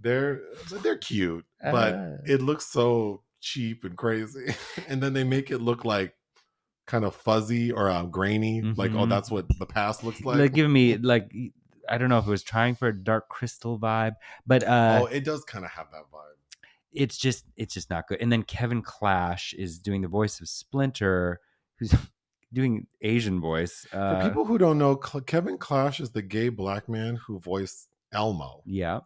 [0.00, 0.40] they're
[0.82, 2.16] they're cute but Uh.
[2.24, 4.54] it looks so cheap and crazy
[4.88, 6.14] and then they make it look like
[6.86, 9.08] kind of fuzzy or uh, grainy like oh Mhm.
[9.10, 11.30] that's what the past looks Like, like giving me like
[11.88, 14.14] I don't know if it was trying for a dark crystal vibe,
[14.46, 16.29] but uh, oh it does kind of have that vibe
[16.92, 18.20] it's just it's just not good.
[18.20, 21.40] And then Kevin Clash is doing the voice of Splinter,
[21.78, 21.94] who's
[22.52, 23.86] doing Asian voice.
[23.90, 27.38] for Uh, people who don't know Cl- kevin clash is the gay black man who
[27.38, 28.98] voiced elmo yeah,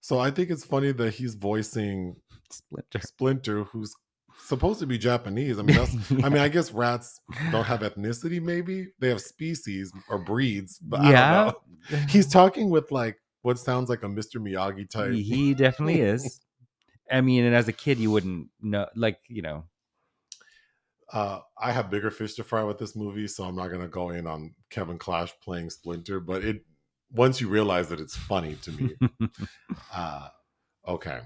[0.00, 2.14] so i think it's funny that he's voicing
[2.52, 3.00] Splinter.
[3.00, 3.92] splinter who's
[4.38, 7.18] supposed to be japanese i mean that's I mean, I guess rats
[7.50, 8.40] don't have ethnicity.
[8.40, 11.54] Maybe they have species or breeds, but I yeah, don't
[11.90, 12.06] know.
[12.08, 14.36] He's talking with like what sounds like a Mr.
[14.36, 15.12] Miyagi type.
[15.14, 16.40] he definitely is.
[17.12, 19.64] I mean, and as a kid, you wouldn't know, like you know,
[21.12, 23.88] Uh, I have bigger fish to fry with this movie, so I'm not going to
[23.88, 26.20] go in on Kevin Clash playing Splinter.
[26.20, 26.64] But it
[27.10, 28.96] once you realize that it's funny to me.
[29.94, 30.28] uh,
[30.88, 31.20] okay,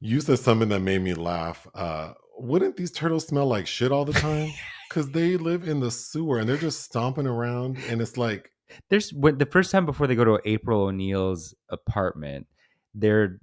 [0.00, 1.66] you said something that made me laugh.
[1.74, 4.50] Uh, wouldn't these turtles smell like shit all the time?
[4.88, 8.50] Because they live in the sewer and they're just stomping around, and it's like
[8.90, 12.46] there's when the first time before they go to April O'Neil's apartment,
[12.94, 13.40] there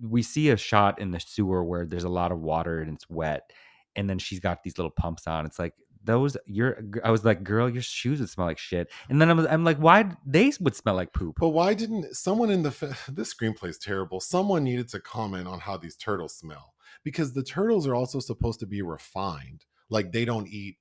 [0.00, 3.08] we see a shot in the sewer where there's a lot of water and it's
[3.08, 3.52] wet,
[3.96, 5.46] and then she's got these little pumps on.
[5.46, 8.90] It's like those your I was like, girl, your shoes would smell like shit.
[9.08, 11.36] And then I'm, I'm like, why they would smell like poop?
[11.38, 14.20] But why didn't someone in the this screenplay is terrible?
[14.20, 18.60] Someone needed to comment on how these turtles smell because the turtles are also supposed
[18.60, 19.64] to be refined.
[19.90, 20.76] Like they don't eat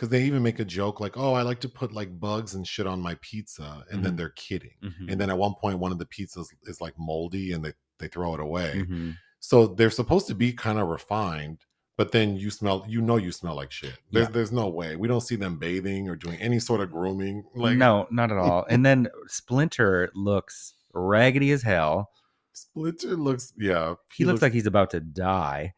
[0.00, 2.66] because they even make a joke like, "Oh, I like to put like bugs and
[2.66, 4.16] shit on my pizza," and then Mhm.
[4.16, 4.72] they're kidding.
[4.82, 5.12] Mhm.
[5.12, 8.08] And then at one point, one of the pizzas is like moldy, and they they
[8.08, 8.84] throw it away.
[8.88, 9.16] Mhm.
[9.40, 11.58] So they're supposed to be kind of refined.
[11.98, 13.98] But then you smell, you know, you smell like shit.
[14.10, 14.30] There's, Yeah.
[14.32, 14.96] there's no way.
[14.96, 17.44] We don't see them bathing or doing any sort of grooming.
[17.54, 18.64] Like, no, not at all.
[18.70, 22.08] and then Splinter looks raggedy as hell.
[22.54, 25.74] Splinter looks, yeah, He, looks, like he's about to die.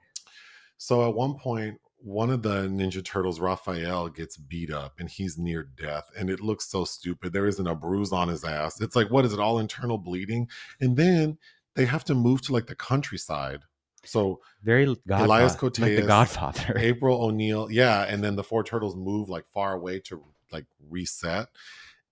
[0.78, 5.38] So at one point, one of the Ninja Turtles, Raphael, gets beat up and he's
[5.38, 6.10] near death.
[6.18, 7.32] And it looks so stupid.
[7.32, 8.80] There isn't a bruise on his ass.
[8.80, 10.48] It's like, what is it, all internal bleeding?
[10.80, 11.38] And then
[11.74, 13.60] they have to move to like the countryside.
[14.04, 16.74] So Very Godfather, Elias like the Godfather.
[16.78, 18.02] April O'Neil, yeah.
[18.02, 21.48] And then the four turtles move like far away to like reset.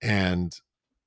[0.01, 0.53] And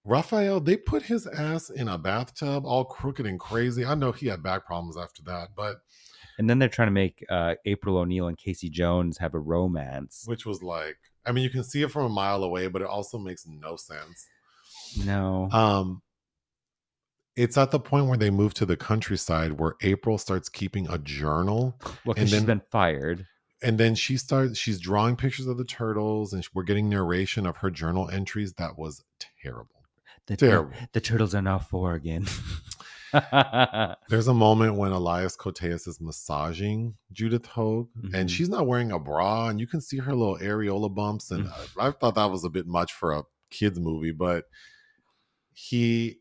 [0.04, 3.84] Raphael, they put his ass in a bathtub all crooked and crazy.
[3.84, 5.76] I know he had back problems after that, but
[6.38, 10.24] And then they're trying to make uh, April O'Neil and Casey Jones have a romance.
[10.26, 12.88] which was like, I mean, you can see it from a mile away, but it
[12.88, 14.26] also makes no sense.
[15.04, 15.48] No.
[15.52, 16.02] Um,
[17.36, 20.98] it's at the point where they move to the countryside where April starts keeping a
[20.98, 23.26] journal, well, and because she's then- been fired.
[23.62, 24.58] and then she starts.
[24.58, 28.52] She's drawing pictures of the turtles, and we're getting narration of her journal entries.
[28.54, 29.02] That was
[29.42, 29.70] terrible.
[30.26, 30.70] The, Terrible.
[30.80, 32.26] the, the turtles are now four again.
[34.08, 38.14] There's a moment when Elias Koteas is massaging Judith Hoag, Mhm.
[38.14, 41.30] and she's not wearing a bra, and you can see her little areola bumps.
[41.30, 41.68] And Mm.
[41.78, 44.44] I, I thought that was a bit much for a kids movie, but
[45.52, 46.20] he,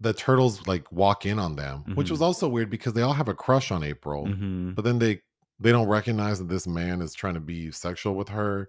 [0.00, 2.10] the turtles like walk in on them, which Mhm.
[2.12, 4.74] was also weird because they all have a crush on April, Mhm.
[4.74, 5.22] but then they
[5.60, 8.68] they don't recognize that this man is trying to be sexual with her,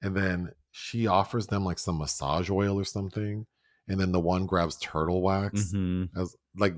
[0.00, 3.44] and then she offers them like some massage oil or something,
[3.88, 6.08] and then the one grabs turtle wax Mhm.
[6.16, 6.74] as like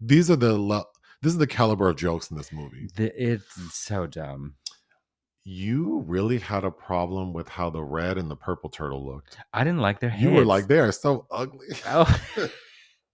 [0.00, 0.84] these are the le-
[1.22, 2.88] this is the caliber of jokes in this movie.
[2.96, 4.54] The- it's so dumb.
[5.44, 9.38] You really had a problem with how the red and the purple turtle looked.
[9.52, 10.22] I didn't like their heads.
[10.22, 11.66] You were like, they are so ugly.
[11.86, 12.20] oh,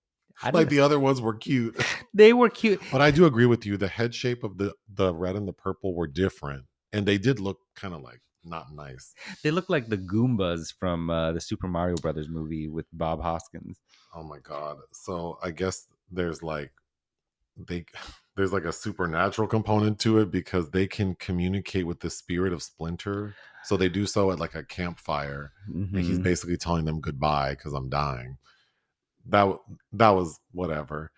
[0.42, 1.76] I like the other ones were cute.
[2.14, 2.80] they were cute.
[2.92, 3.76] But I do agree with you.
[3.76, 7.40] The head shape of the the red and the purple were different, and they did
[7.40, 9.14] look kind of like not nice.
[9.42, 13.78] They look like the Goombas from uh, the Super Mario Brothers movie with Bob Hoskins.
[14.14, 14.78] Oh my god.
[14.92, 16.72] So I guess there's like
[17.56, 17.84] they
[18.36, 22.62] there's like a supernatural component to it because they can communicate with the spirit of
[22.62, 23.34] Splinter.
[23.64, 25.52] So they do so at like a campfire.
[25.66, 26.22] And he's Mhm.
[26.22, 28.38] basically telling them goodbye because I'm dying.
[29.26, 29.58] That
[29.92, 31.10] that was whatever.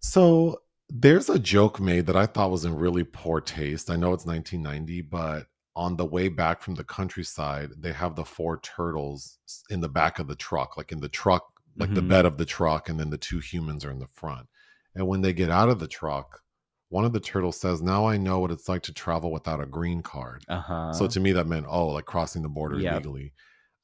[0.00, 3.90] So there's a joke made that I thought was in really poor taste.
[3.90, 5.46] I know it's 1990, but
[5.78, 9.38] on the way back from the countryside, they have the four turtles
[9.70, 11.44] in the back of the truck, like in the truck,
[11.76, 12.08] like the Mhm.
[12.08, 14.48] bed of the truck, and then the two humans are in the front.
[14.96, 16.42] And when they get out of the truck,
[16.88, 19.66] one of the turtles says, "Now I know what it's like to travel without a
[19.66, 20.92] green card." Uh-huh.
[20.92, 22.94] So to me, that meant oh, like crossing the border Yep.
[22.96, 23.32] legally.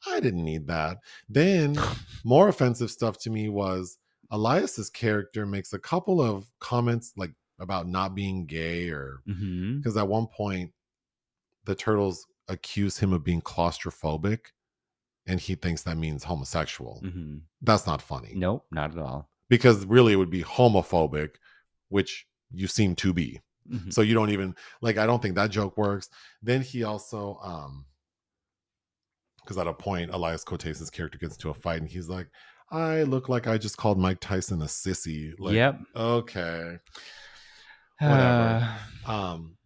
[0.07, 0.99] I didn't need that.
[1.29, 1.77] Then
[2.25, 3.99] more offensive stuff to me was
[4.33, 9.23] Elias's character makes a couple of comments like about not being gay or
[9.79, 10.73] because at one point
[11.65, 14.41] the turtles accuse him of being claustrophobic
[15.27, 17.01] and he thinks that means homosexual.
[17.03, 17.41] Mhm.
[17.63, 18.33] That's not funny.
[18.35, 19.31] Nope, not at all.
[19.49, 21.37] Because really it would be homophobic,
[21.89, 23.41] which you seem to be.
[23.71, 23.93] Mhm.
[23.93, 26.11] So you don't even like I don't think that joke works.
[26.43, 27.87] Then he also um
[29.41, 32.29] because at a point Elias Koteas' character gets into a fight and he's like,
[32.71, 35.33] I look like I just called Mike Tyson a sissy.
[35.39, 35.79] Like, yep.
[35.97, 36.79] okay.
[38.01, 38.77] Whatever.
[39.07, 39.57] Uh, Um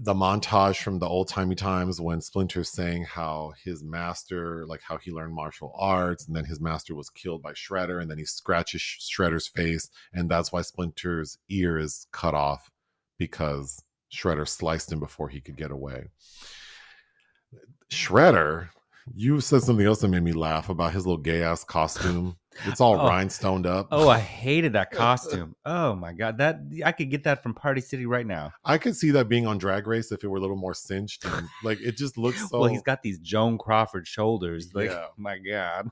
[0.00, 4.96] the montage from the old timey times when Splinter's saying how his master, like how
[4.96, 8.24] he learned martial arts, and then his master was killed by Shredder, and then he
[8.24, 12.70] scratches Shredder's face, and that's why Splinter's ear is cut off
[13.18, 16.06] because Shredder sliced him before he could get away.
[17.90, 18.70] Shredder,
[19.14, 22.36] you said something else that made me laugh about his little gay ass costume.
[22.64, 23.06] It's all Oh.
[23.08, 23.88] rhinestoned up.
[23.90, 25.54] oh, I hated that costume.
[25.66, 28.52] Oh my god, that I could get that from Party City right now.
[28.64, 31.24] I could see that being on Drag Race if it were a little more cinched
[31.26, 32.60] and like it just looks so.
[32.60, 34.70] well, he's got these Joan Crawford shoulders.
[34.74, 35.06] Like, Yeah.
[35.18, 35.90] my god.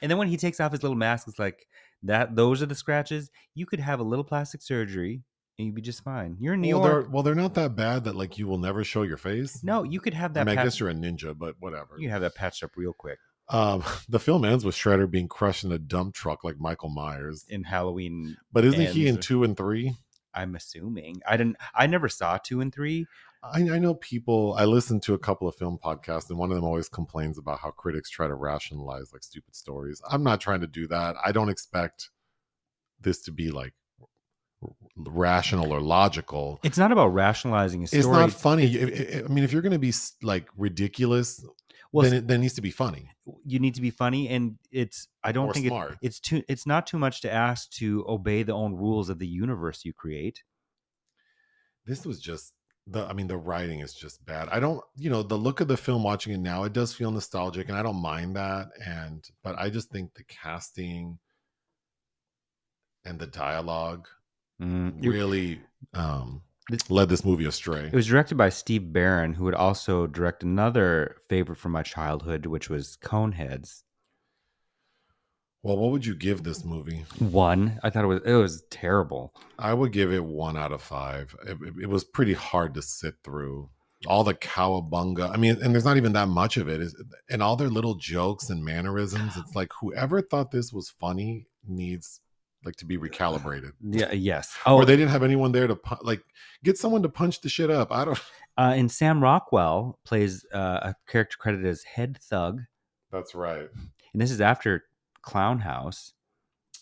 [0.00, 1.66] And then when he takes off his little mask, it's like
[2.04, 2.34] that.
[2.34, 3.30] Those are the scratches.
[3.54, 5.22] You could have a little plastic surgery
[5.62, 6.36] you'd be just fine.
[6.40, 7.08] You're in New well, they're York.
[7.12, 9.62] well, they're not that bad that like you will never show your face.
[9.64, 10.46] No, you could have I that.
[10.46, 11.96] mean, I guess you're a ninja, but whatever.
[11.98, 15.64] you have that patched up real quick Um, the film ends with Shredder being crushed
[15.64, 17.44] in a dump truck like Michael Myers.
[17.48, 18.36] in Halloween.
[18.52, 19.94] But isn't he in two and three?
[20.34, 21.20] I'm assuming.
[21.28, 21.56] I didn't.
[21.74, 23.06] I never saw two and three.
[23.44, 24.54] I, I know people.
[24.56, 27.58] I listened to a couple of film podcasts, and one of them always complains about
[27.58, 30.00] how critics try to rationalize like stupid stories.
[30.08, 31.16] I'm not trying to do that.
[31.22, 32.08] I don't expect
[33.00, 33.74] this to be like
[34.96, 36.60] rational or logical.
[36.62, 38.00] It's not about rationalizing a story.
[38.00, 38.64] It's not funny.
[38.78, 41.44] I- I I mean, if you're going to be like ridiculous,
[41.92, 43.10] Well, then it then needs to be funny.
[43.44, 45.08] you need to be funny, and it's.
[45.24, 46.42] I don't Or think it- it's too.
[46.48, 49.92] It's not too much to ask to obey the own rules of the universe you
[49.92, 50.42] create.
[51.86, 52.52] This was just
[52.86, 53.04] the.
[53.06, 54.48] I mean, the writing is just bad.
[54.50, 54.82] I don't.
[54.96, 57.76] You know, the look of the film watching it now, it does feel nostalgic, and
[57.76, 58.68] I don't mind that.
[58.86, 61.18] And but I just think the casting
[63.04, 64.06] and the dialogue
[64.62, 65.60] Mm, really
[65.94, 66.42] um
[66.88, 67.86] led this movie astray.
[67.86, 72.46] It was directed by Steve Barron, who would also direct another favorite from my childhood,
[72.46, 73.82] which was Coneheads.
[75.64, 77.04] well, what would you give this movie?
[77.18, 79.34] One, I thought it was it was terrible.
[79.58, 81.34] I would give it one out of five.
[81.46, 83.68] It, it- it was pretty hard to sit through.
[84.06, 85.30] all the cowabunga.
[85.32, 86.80] I mean, and there's not even that much of it.
[86.80, 86.94] Is
[87.30, 89.36] and all their little jokes and mannerisms.
[89.36, 92.20] It's like whoever thought this was funny needs
[92.64, 93.72] like to be recalibrated.
[93.82, 94.12] Yeah.
[94.12, 94.56] Yes.
[94.66, 96.22] Oh, Or they didn't have anyone there to like
[96.64, 97.90] get someone to punch the shit up.
[97.92, 98.20] I don't.
[98.58, 102.60] Uh, and Sam Rockwell plays uh, a character credited as Head Thug,
[103.10, 103.66] That's right.
[104.12, 104.84] and this is after
[105.22, 106.12] Clown House.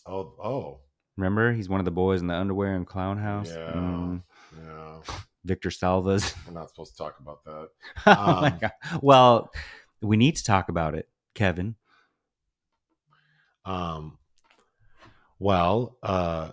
[0.04, 0.80] Oh, oh,
[1.16, 3.50] Remember, he's one of the boys in the underwear in Clown House.
[3.50, 3.72] Yeah.
[3.72, 4.22] Mm,
[4.60, 4.96] yeah.
[5.44, 6.34] Victor Salvas.
[6.44, 7.68] We're not supposed to talk about that.
[8.06, 8.72] oh my Um, god!
[9.00, 9.52] Well,
[10.02, 11.76] we need to talk about it, Kevin.
[13.64, 14.18] Um,
[15.40, 16.50] well, uh,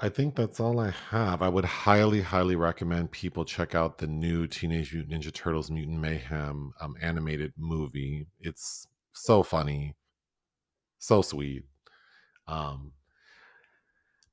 [0.00, 1.42] I think that's all I have.
[1.42, 5.98] I would highly, highly recommend people check out the new Teenage Mutant Ninja Turtles Mutant
[5.98, 8.28] Mayhem um, animated movie.
[8.38, 9.96] It's so funny,
[11.00, 11.64] so sweet.
[12.46, 12.92] Um,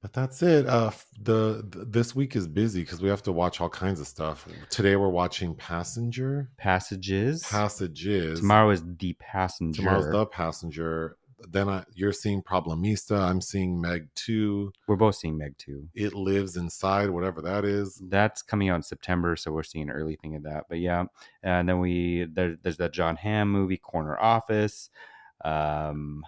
[0.03, 0.67] but that's it.
[0.67, 0.91] Uh,
[1.23, 4.47] the, the this week is busy because we have to watch all kinds of stuff.
[4.69, 6.51] Today we're watching Passenger.
[6.59, 7.41] Passages.
[7.41, 8.39] Passages.
[8.39, 9.77] Tomorrow is the passenger.
[9.81, 11.17] Tomorrow's the passenger.
[11.49, 13.19] Then I, you're seeing Problemista.
[13.19, 14.71] I'm seeing Meg 2.
[14.87, 15.87] We're both seeing Meg too.
[15.93, 18.01] It lives inside, whatever that is.
[18.07, 20.65] That's coming out in September, so we're seeing an early thing of that.
[20.69, 21.05] But yeah,
[21.43, 24.89] and then we there, there's that Jon Hamm movie, Corner Office.
[25.43, 26.23] Um,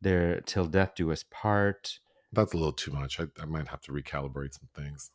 [0.00, 1.98] there till death do us part.
[2.32, 3.20] That's a little too much.
[3.20, 5.10] I, I might have to recalibrate some things.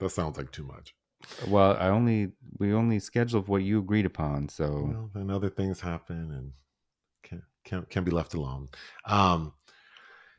[0.00, 0.94] That sounds like too much.
[1.48, 5.80] Well, I only we only scheduled what you agreed upon, so Well, then other things
[5.80, 6.52] happen and
[7.66, 8.68] can't, can't be left alone.
[9.04, 9.52] Um,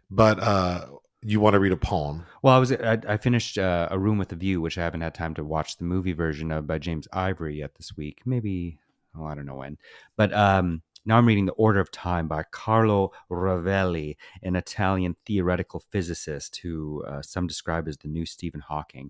[0.10, 0.86] but uh,
[1.22, 2.26] you want to read a poem?
[2.42, 5.02] Well, I was I, I finished uh, a Room with a View, which I haven't
[5.02, 8.22] had time to watch the movie version of by James Ivory yet this week.
[8.26, 8.80] Maybe
[9.18, 9.78] oh, I don't know when,
[10.16, 15.80] but um, now I'm reading The Order of Time by Carlo Rovelli, an Italian theoretical
[15.90, 19.10] physicist who uh, some describe as the new Stephen Hawking,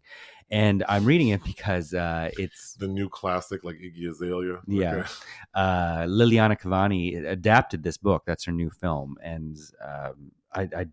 [0.51, 4.59] and I'm reading it because uh, it's The new classic like Iggy Azalea.
[4.67, 4.95] Yeah.
[4.95, 5.09] Okay.
[5.55, 8.23] uh, Liliana Cavani adapted this book.
[8.27, 10.85] That's her new film, and um, I, I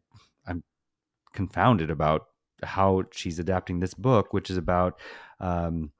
[0.47, 0.65] I'm
[1.35, 2.29] confounded about
[2.63, 4.99] how she's adapting this book, which is about
[5.39, 5.93] um,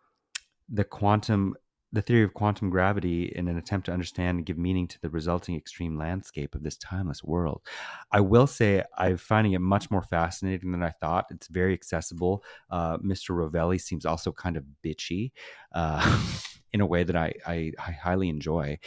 [0.69, 1.55] the quantum,
[1.95, 5.09] the theory of quantum gravity, in an attempt to understand and give meaning to the
[5.09, 7.63] resulting extreme landscape of this timeless world.
[8.11, 11.27] I will say I'm finding it much more fascinating than I thought.
[11.31, 12.43] It's very accessible.
[12.69, 13.31] Uh, Mr.
[13.31, 15.33] Rovelli seems also kind of bitchy.
[15.73, 16.21] Uh,
[16.75, 18.81] in a way that I, I, I highly enjoy.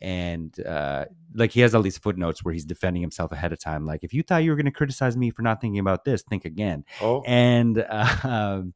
[0.00, 3.84] And uh, like he has all these footnotes where he's defending himself ahead of time.
[3.84, 6.22] Like, if you thought you were going to criticize me for not thinking about this,
[6.22, 6.84] think again.
[7.00, 8.74] Oh, And uh, um,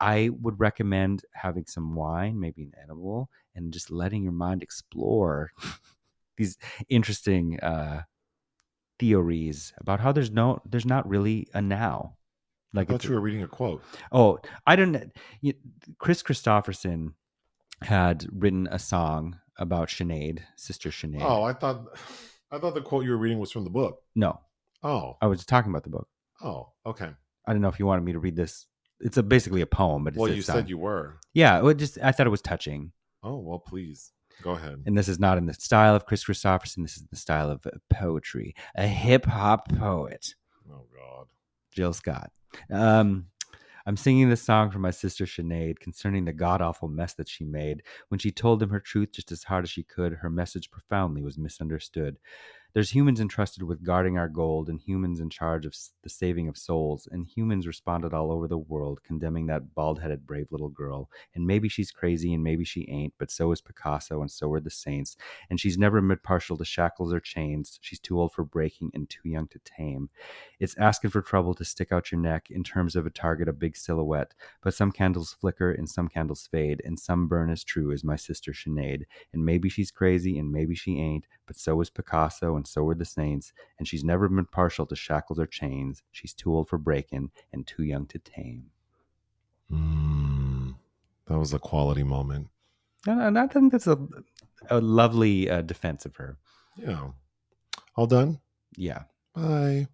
[0.00, 5.52] I would recommend having some wine, maybe an edible, and just letting your mind explore
[6.36, 6.58] these
[6.88, 8.02] interesting uh,
[8.98, 12.16] theories about how there's no, there's not really a now.
[12.72, 13.82] Like I thought you were reading a quote.
[14.10, 15.12] Oh, I don't.
[15.40, 15.54] You,
[15.98, 17.12] Kris Kristofferson
[17.82, 21.22] had written a song about Sinead, Sister Sinead.
[21.22, 21.86] Oh, I thought
[22.50, 24.02] I thought the quote you were reading was from the book.
[24.16, 24.40] no,
[24.82, 26.08] Oh, I was talking about the book.
[26.42, 27.10] oh, okay.
[27.46, 28.66] I don't know if you wanted me to read this.
[29.04, 30.56] It's a basically a poem, but it's Well, you song.
[30.56, 31.18] said you were.
[31.34, 32.90] Yeah, it just I thought it was touching,
[33.22, 34.12] Oh, well, please
[34.42, 34.82] go ahead.
[34.86, 36.82] and this is not in the style of Kris Kristofferson.
[36.82, 40.34] This is the style of uh, poetry, a hip hop poet.
[40.70, 41.26] Oh God.
[41.70, 42.30] Jill Scott.
[42.72, 43.26] Um,
[43.86, 47.44] I'm singing this song for my sister Sinead concerning the god awful mess that she
[47.44, 47.82] made.
[48.08, 51.20] When she told him her truth just as hard as she could, her message profoundly
[51.20, 52.16] was misunderstood.
[52.74, 56.58] There's humans entrusted with guarding our gold, and humans in charge of the saving of
[56.58, 61.08] souls, and humans responded all over the world, condemning that bald headed brave little girl.
[61.36, 64.60] And maybe she's crazy, and maybe she ain't, but so is Picasso, and so are
[64.60, 65.16] the saints.
[65.48, 67.78] And she's never been partial to shackles or chains.
[67.80, 70.10] She's too old for breaking and too young to tame.
[70.58, 73.52] It's asking for trouble to stick out your neck in terms of a target, a
[73.52, 74.34] big silhouette.
[74.62, 78.16] But some candles flicker and some candles fade, and some burn as true as my
[78.16, 79.04] sister Sinead.
[79.32, 82.94] And maybe she's crazy and maybe she ain't, but so is Picasso and so are
[82.94, 83.52] the saints.
[83.78, 86.02] And she's never been partial to shackles or chains.
[86.12, 88.70] She's too old for breaking and too young to tame.
[89.70, 90.74] Mm,
[91.26, 92.48] that was a quality moment.
[93.06, 93.98] And and I think that's a,
[94.70, 96.38] a lovely uh, defense of her.
[96.76, 97.10] Yeah.
[97.96, 98.40] All done.
[98.76, 99.04] Yeah.
[99.34, 99.88] Bye.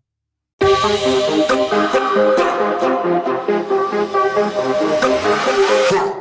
[5.93, 6.19] Huh.